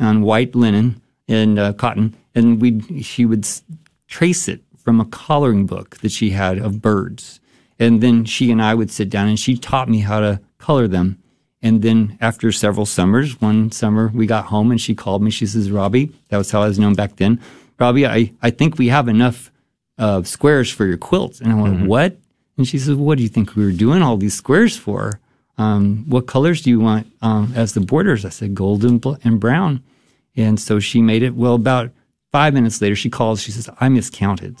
[0.00, 3.62] on white linen and uh, cotton, and we she would s-
[4.08, 7.38] trace it from a coloring book that she had of birds,
[7.78, 10.88] and then she and I would sit down and she taught me how to color
[10.88, 11.18] them.
[11.62, 15.30] And then after several summers, one summer we got home and she called me.
[15.30, 17.38] She says, "Robbie, that was how I was known back then.
[17.78, 19.49] Robbie, I I think we have enough
[20.00, 22.16] uh, squares for your quilt." And I went, "What?"
[22.56, 25.20] And she says, "What do you think we were doing all these squares for?
[25.58, 29.14] Um, what colors do you want um, as the borders?" I said, "Gold and, bl-
[29.22, 29.82] and brown."
[30.36, 31.34] And so she made it.
[31.34, 31.90] Well, about
[32.32, 33.42] five minutes later, she calls.
[33.42, 34.56] She says, "I miscounted.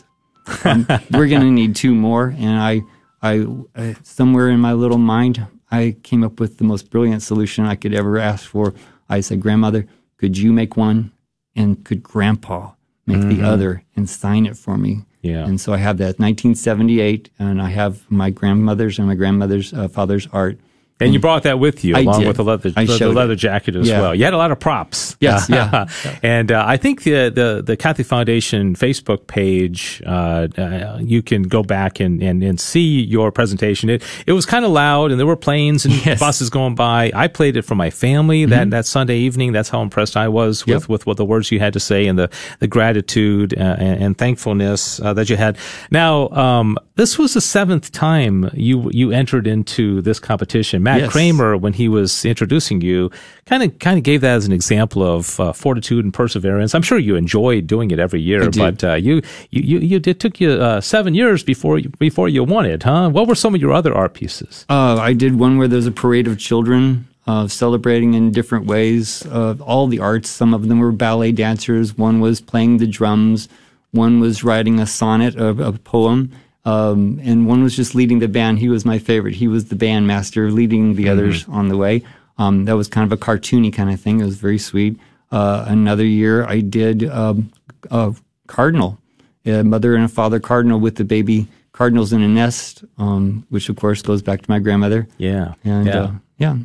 [0.64, 2.82] Um, we're going to need two more." And I,
[3.22, 7.64] I, I, somewhere in my little mind, I came up with the most brilliant solution
[7.64, 8.74] I could ever ask for.
[9.08, 9.86] I said, "Grandmother,
[10.18, 11.12] could you make one,
[11.56, 12.72] and could Grandpa
[13.06, 15.44] make the other and sign it for me?" Yeah.
[15.44, 19.88] And so I have that 1978, and I have my grandmother's and my grandmother's uh,
[19.88, 20.58] father's art.
[21.00, 22.28] And you brought that with you I along did.
[22.28, 24.00] with the leather, the, the leather jacket as Yeah.
[24.00, 24.14] well.
[24.14, 25.16] You had a lot of props.
[25.20, 25.86] Yes, yeah.
[26.22, 31.42] and uh, I think the, the, the Catholic Foundation Facebook page, uh, uh, you can
[31.44, 33.88] go back and, and, and see your presentation.
[33.90, 36.04] It, it was kind of loud and there were planes and Yes.
[36.16, 36.20] Mm-hmm.
[36.20, 37.10] buses going by.
[37.14, 39.52] I played it for my family that, that Sunday evening.
[39.52, 40.88] That's how impressed I was with, Yep.
[40.88, 42.30] with what the words you had to say and the,
[42.60, 45.58] the gratitude uh, and, and thankfulness uh, that you had.
[45.90, 50.82] Now, um, this was the seventh time you, you entered into this competition.
[50.90, 51.12] Matt Yes.
[51.12, 53.10] Kramer, when he was introducing you,
[53.46, 56.74] kind of kind of gave that as an example of uh, fortitude and perseverance.
[56.74, 60.40] I'm sure you enjoyed doing it every year, but uh, you, you you it took
[60.40, 63.08] you uh, seven years before you, before you won it, huh?
[63.10, 64.66] What were some of your other art pieces?
[64.68, 69.24] Uh, I did one where there's a parade of children uh, celebrating in different ways.
[69.26, 70.28] Uh, all the arts.
[70.28, 71.96] Some of them were ballet dancers.
[71.96, 73.48] One was playing the drums.
[73.92, 76.32] One was writing a sonnet, a, a poem.
[76.64, 78.58] Um, and one was just leading the band.
[78.58, 79.34] He was my favorite.
[79.34, 82.02] He was the band master, leading the others on the way.
[82.38, 84.20] Um, that was kind of a cartoony kind of thing.
[84.20, 84.98] It was very sweet.
[85.30, 87.52] Uh, another year, I did um,
[87.90, 88.14] a
[88.46, 88.98] cardinal,
[89.46, 93.68] a mother and a father cardinal with the baby cardinals in a nest, um, which
[93.68, 95.08] of course goes back to my grandmother.
[95.18, 96.00] Yeah, And yeah.
[96.00, 96.56] Uh, yeah,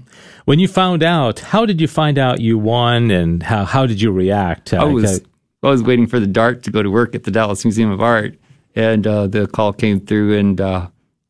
[0.45, 3.99] when you found out, how did you find out you won, and how how did
[3.99, 4.73] you react?
[4.73, 5.19] I was
[5.61, 8.01] I was waiting for the DART to go to work at the Dallas Museum of
[8.01, 8.39] Art,
[8.75, 10.87] and uh, the call came through, and uh,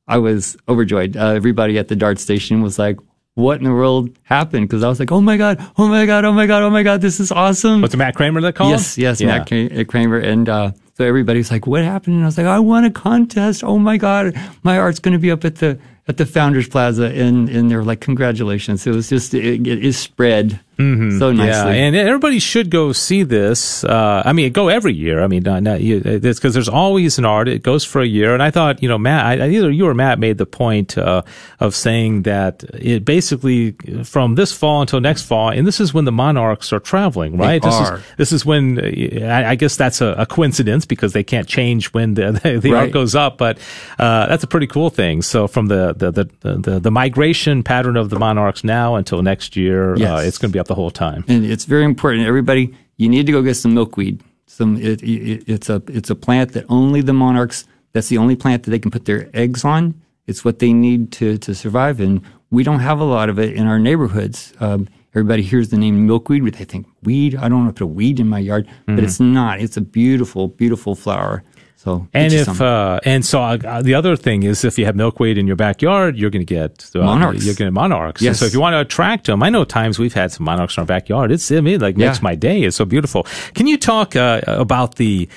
[0.08, 1.16] I was overjoyed.
[1.18, 2.98] Uh, everybody at the DART station was like,
[3.36, 5.58] "What in the world happened?" Because I was like, "Oh my god!
[5.78, 6.26] Oh my god!
[6.26, 6.64] Oh my god!
[6.64, 7.02] Oh my god!
[7.02, 8.72] This is awesome!" was it Matt Kramer that called?
[8.72, 9.28] Yes, yes, Yeah.
[9.38, 12.60] Matt Kra- Kramer, and uh, so everybody's like, "What happened?" And I was like, "I
[12.60, 13.64] won a contest!
[13.64, 14.34] Oh my god!
[14.64, 15.78] My art's going to be up at the
[16.08, 19.98] at the Founders Plaza," and and they're like, "Congratulations!" It was just it, it is
[19.98, 21.48] spread so nicely.
[21.48, 23.84] Yeah, and everybody should go see this.
[23.84, 25.24] Uh, I mean, go every year.
[25.24, 27.48] I mean, not, not, you, it's because there's always an art.
[27.48, 29.94] It goes for a year, and I thought, you know, Matt, I, either you or
[29.94, 31.22] Matt made the point uh,
[31.60, 33.72] of saying that it basically
[34.04, 37.62] from this fall until next fall, and this is when the monarchs are traveling, right?
[37.62, 37.98] this are.
[37.98, 38.80] is this is when
[39.24, 42.74] I, I guess that's a, a coincidence because they can't change when the the, the
[42.74, 43.58] art goes up, but
[44.00, 45.22] uh, that's a pretty cool thing.
[45.22, 49.56] So from the the the the, the migration pattern of the monarchs now until next
[49.56, 50.26] year, uh, Yes.
[50.26, 51.24] it's going to be up the whole time.
[51.28, 52.26] and it's very important.
[52.26, 54.24] Everybody, you need to go get some milkweed.
[54.48, 58.36] Some it, it, it's a it's a plant that only the monarchs That's the only
[58.36, 59.94] plant that they can put their eggs on.
[60.28, 62.00] It's what they need to, to survive.
[62.02, 64.54] And we don't have a lot of it in our neighborhoods.
[64.60, 67.36] Um, everybody hears the name milkweed, but they think weed.
[67.36, 69.62] I don't want to put a weed in my yard, but it's not.
[69.62, 71.44] It's a beautiful, beautiful flower.
[71.86, 75.38] So And if uh, and so uh, the other thing is, if you have milkweed
[75.38, 77.46] in your backyard, you're going to get uh, Monarchs.
[77.46, 78.24] You're going to monarchs.
[78.24, 78.40] Yes.
[78.40, 80.82] So if you want to attract them, I know times we've had some monarchs in
[80.82, 81.32] our backyard.
[81.32, 82.64] It's I mean, like makes my day.
[82.64, 83.28] It's so beautiful.
[83.54, 85.30] Can you talk uh, about the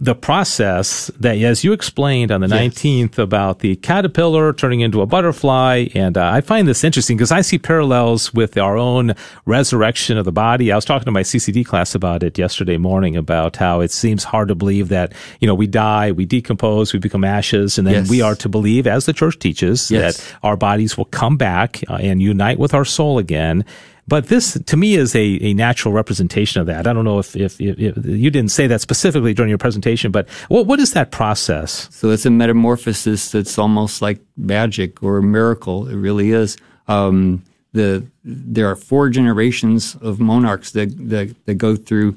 [0.00, 2.74] the process that, as you explained on the Yes.
[2.74, 5.88] 19th, about the caterpillar turning into a butterfly?
[5.94, 9.14] And uh, I find this interesting because I see parallels with our own
[9.44, 10.72] resurrection of the body.
[10.72, 14.24] I was talking to my CCD class about it yesterday morning about how it seems
[14.24, 17.94] hard to believe that, you know, we die, we decompose, we become ashes, and then
[17.94, 18.08] Yes.
[18.10, 20.16] we are to believe, as the church teaches, Yes.
[20.16, 23.64] that our bodies will come back uh, and unite with our soul again.
[24.06, 26.86] But this, to me, is a, a natural representation of that.
[26.86, 30.12] I don't know if, if, if, if you didn't say that specifically during your presentation,
[30.12, 31.88] but what, what is that process?
[31.90, 35.88] So it's a metamorphosis that's almost like magic or a miracle.
[35.88, 36.56] It really is.
[36.86, 42.16] Um, the there are four generations of monarchs that that, that go through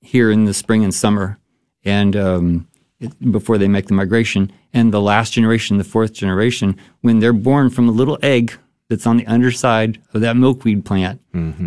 [0.00, 1.38] here in the spring and summer,
[1.84, 2.68] and um,
[2.98, 4.52] it, before they make the migration.
[4.72, 8.58] And the last generation, the fourth generation, when they're born from a little egg
[8.88, 11.20] that's on the underside of that milkweed plant,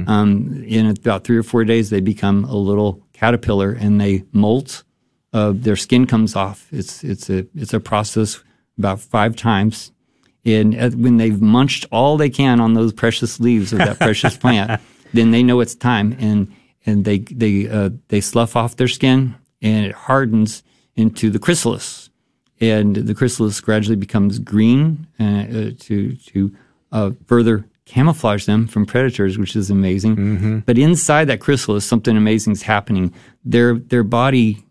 [0.07, 4.83] um, in about three or four days, they become a little caterpillar and they molt
[5.33, 6.67] uh, their skin comes off.
[6.71, 8.41] It's it's a it's a process
[8.77, 9.91] about five times,
[10.45, 14.81] and when they've munched all they can on those precious leaves of that precious plant,
[15.13, 16.51] then they know it's time, and
[16.85, 20.63] and they they uh, they slough off their skin, and it hardens
[20.95, 22.09] into the chrysalis,
[22.59, 26.55] and the chrysalis gradually becomes green uh, uh, to to
[26.91, 30.15] uh, further camouflage them from predators, which is amazing.
[30.65, 33.13] But inside that chrysalis, something amazing is happening.
[33.43, 34.63] Their their body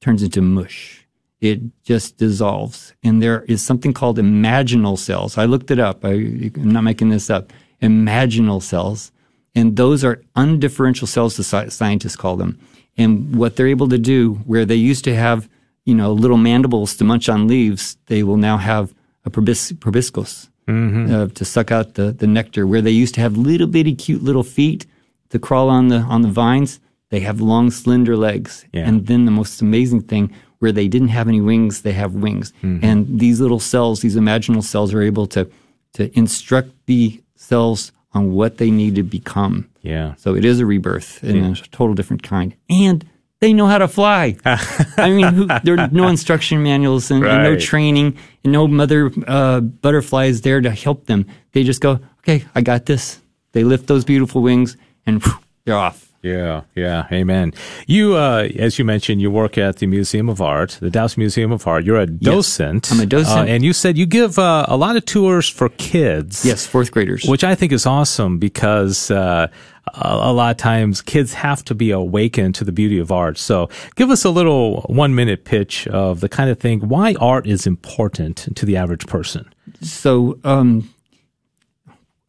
[0.00, 1.06] turns into mush.
[1.40, 2.94] It just dissolves.
[3.02, 5.38] And there is something called imaginal cells.
[5.38, 6.04] I looked it up.
[6.04, 6.12] I,
[6.56, 7.52] I'm not making this up.
[7.82, 9.12] Imaginal cells.
[9.54, 12.58] And those are undifferential cells, the scientists call them.
[12.96, 15.48] And what they're able to do, where they used to have,
[15.84, 18.94] you know, little mandibles to munch on leaves, they will now have
[19.24, 22.66] a probis- proboscis uh, to suck out the, the nectar.
[22.66, 24.86] Where they used to have little bitty cute little feet
[25.30, 28.64] to crawl on the on the vines, they have long slender legs.
[28.72, 28.88] Yeah.
[28.88, 32.52] And then the most amazing thing, where they didn't have any wings, they have wings.
[32.82, 35.48] And these little cells, these imaginal cells, are able to
[35.94, 39.68] to instruct the cells on what they need to become.
[39.82, 40.14] Yeah.
[40.16, 42.54] So it is a rebirth in a total different kind.
[42.68, 43.04] And
[43.40, 44.36] they know how to fly.
[44.44, 49.12] I mean, who, there are no instruction manuals and, and no training and no mother
[49.26, 51.26] uh, butterflies there to help them.
[51.52, 53.20] They just go, okay, I got this.
[53.52, 54.76] They lift those beautiful wings
[55.06, 56.12] and whew, they're off.
[56.26, 57.54] Yeah, yeah, amen.
[57.86, 61.52] You, uh, as you mentioned, you work at the Museum of Art, the Dallas Museum
[61.52, 61.84] of Art.
[61.84, 62.90] You're a docent.
[62.90, 63.48] I'm a docent.
[63.48, 66.44] Uh, and you said you give uh, a lot of tours for kids.
[66.44, 67.24] Yes, fourth graders.
[67.26, 69.46] Which I think is awesome because uh,
[69.94, 73.38] a, a lot of times kids have to be awakened to the beauty of art.
[73.38, 77.46] So give us a little one minute pitch of the kind of thing why art
[77.46, 79.48] is important to the average person.
[79.80, 80.92] So um,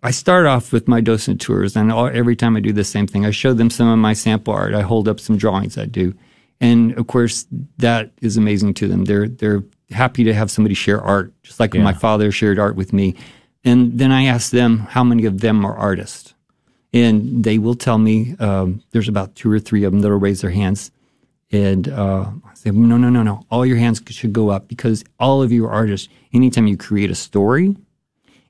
[0.03, 3.07] I start off with my docent tours, and all, every time I do the same
[3.07, 4.73] thing, I show them some of my sample art.
[4.75, 6.13] I hold up some drawings I do,
[6.61, 9.05] and of course that is amazing to them.
[9.05, 11.81] They're they're happy to have somebody share art, just like Yeah.
[11.83, 13.15] my father shared art with me.
[13.63, 16.33] And then I ask them how many of them are artists,
[16.93, 20.41] and they will tell me um, there's about two or three of them that'll raise
[20.41, 20.91] their hands.
[21.51, 23.41] And uh, I say, no, no, no, no.
[23.49, 26.09] All your hands should go up because all of you are artists.
[26.33, 27.75] Anytime you create a story,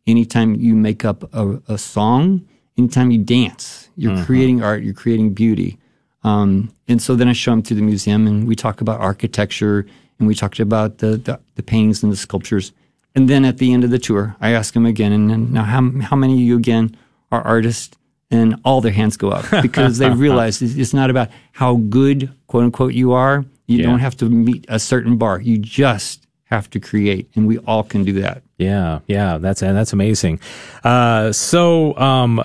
[0.08, 2.48] anytime you make up a, a song,
[2.78, 5.78] anytime you dance, you're creating art, you're creating beauty.
[6.24, 9.86] Um, and so then I show them to the museum and we talk about architecture
[10.20, 12.72] and we talked about the, the, the paintings and the sculptures.
[13.16, 15.64] And then at the end of the tour, I ask them again, and then, now
[15.64, 16.96] how, how many of you again
[17.32, 17.96] are artists?
[18.30, 22.30] And all their hands go up because they realize it's it's not about how good,
[22.48, 23.46] quote unquote, you are.
[23.68, 23.86] You Yeah.
[23.86, 25.40] don't have to meet a certain bar.
[25.40, 28.42] You just have to create, and we all can do that.
[28.58, 30.40] Yeah, yeah, that's and that's amazing.
[30.84, 32.42] Uh, so, um,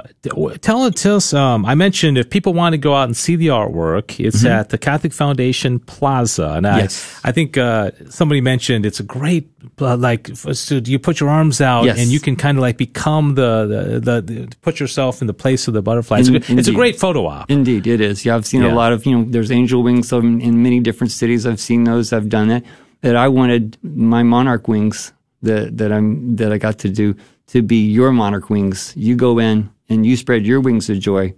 [0.61, 1.33] tell it us.
[1.33, 4.69] Um, I mentioned if people want to go out and see the artwork, it's at
[4.69, 6.79] the Catholic Foundation Plaza, and Mm-hmm.
[6.81, 7.21] Yes.
[7.25, 9.49] I, I think uh, somebody mentioned it's a great
[9.81, 11.99] uh, like so you put your arms out Yes.
[11.99, 15.35] and you can kind of like become the the, the, the put yourself in the
[15.35, 16.19] place of the butterfly.
[16.21, 17.51] It's, a, In- it's a great photo op.
[17.51, 18.25] Indeed, it is.
[18.27, 18.73] Yeah, I've seen Yeah.
[18.73, 21.47] a lot of, you know, there's angel wings in, in many different cities.
[21.47, 22.13] I've seen those.
[22.13, 22.65] I've done that.
[23.03, 27.15] That I wanted my monarch wings that, that I'm, that I got to do
[27.49, 28.95] to be your monarch wings.
[28.97, 31.35] You go in and you spread your wings of joy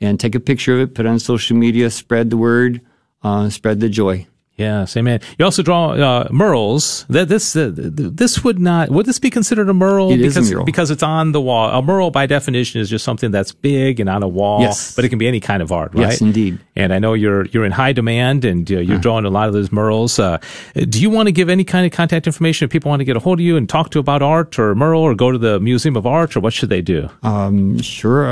[0.00, 2.80] and take a picture of it, put it on social media, spread the word,
[3.22, 4.26] uh, spread the joy.
[4.58, 5.20] Yes, amen.
[5.38, 7.06] You also draw uh, murals.
[7.08, 10.10] That this uh, this would not would this be considered a mural?
[10.10, 10.64] It because is a mural.
[10.66, 11.70] because it's on the wall.
[11.70, 14.60] A mural by definition is just something that's big and on a wall.
[14.60, 14.96] Yes.
[14.96, 16.08] but it can be any kind of art, right?
[16.10, 16.58] Yes, indeed.
[16.74, 19.54] And I know you're you're in high demand, and uh, you're drawing a lot of
[19.54, 20.18] those murals.
[20.18, 20.38] Uh,
[20.74, 23.16] do you want to give any kind of contact information if people want to get
[23.16, 25.38] a hold of you and talk to you about art or mural, or go to
[25.38, 27.08] the Museum of Art, or what should they do?
[27.22, 28.26] Um, sure.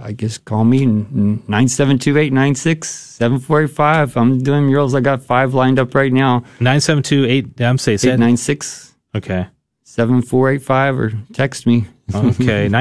[0.00, 4.16] I guess call me nine seven two eight nine six seven four eight five.
[4.16, 4.94] I'm doing murals.
[4.94, 6.44] I got five lined up right now.
[6.60, 7.60] Nine seven two eight.
[7.60, 9.46] I'm say Eight say nine six Okay.
[9.84, 11.86] seven four eight five or text me.
[12.14, 12.68] Okay,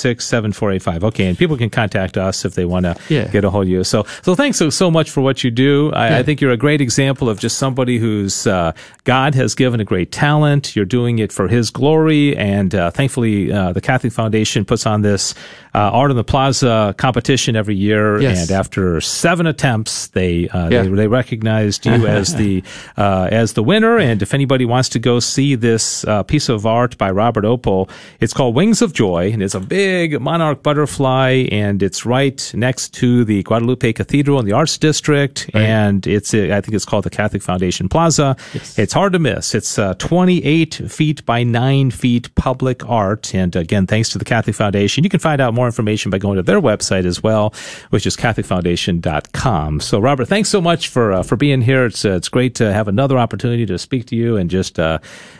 [0.00, 1.04] 972-896-7485.
[1.04, 3.28] Okay, and people can contact us if they want to Yeah.
[3.28, 3.84] get a hold of you.
[3.84, 5.92] So, so thanks so, so much for what you do.
[5.92, 8.72] I, I think you're a great example of just somebody who's, uh,
[9.04, 10.76] God has given a great talent.
[10.76, 12.36] You're doing it for His glory.
[12.36, 15.34] And, uh, thankfully, uh, the Catholic Foundation puts on this,
[15.74, 18.20] uh, Art on the Plaza competition every year.
[18.20, 18.42] Yes.
[18.42, 20.82] And after seven attempts, they, uh, Yeah.
[20.82, 22.62] they, they recognized you as the,
[22.96, 23.98] uh, as the winner.
[23.98, 27.88] And if anybody wants to go see this, uh, piece of art by Robert Opel,
[28.20, 32.94] it's called Wings of Joy, and it's a big monarch butterfly, and it's right next
[32.94, 37.10] to the Guadalupe Cathedral in the Arts District, and it's I think it's called the
[37.10, 38.36] Catholic Foundation Plaza.
[38.76, 39.54] It's hard to miss.
[39.54, 44.56] It's uh, 28 feet by 9 feet public art, and again, thanks to the Catholic
[44.56, 45.04] Foundation.
[45.04, 47.54] You can find out more information by going to their website as well,
[47.90, 49.80] which is CatholicFoundation.com.
[49.80, 51.86] So, Robert, thanks so much for uh, for being here.
[51.86, 54.98] It's uh, it's great to have another opportunity to speak to you and just uh,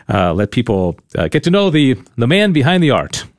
[0.09, 3.25] uh, let people uh, get to know the the man behind the art.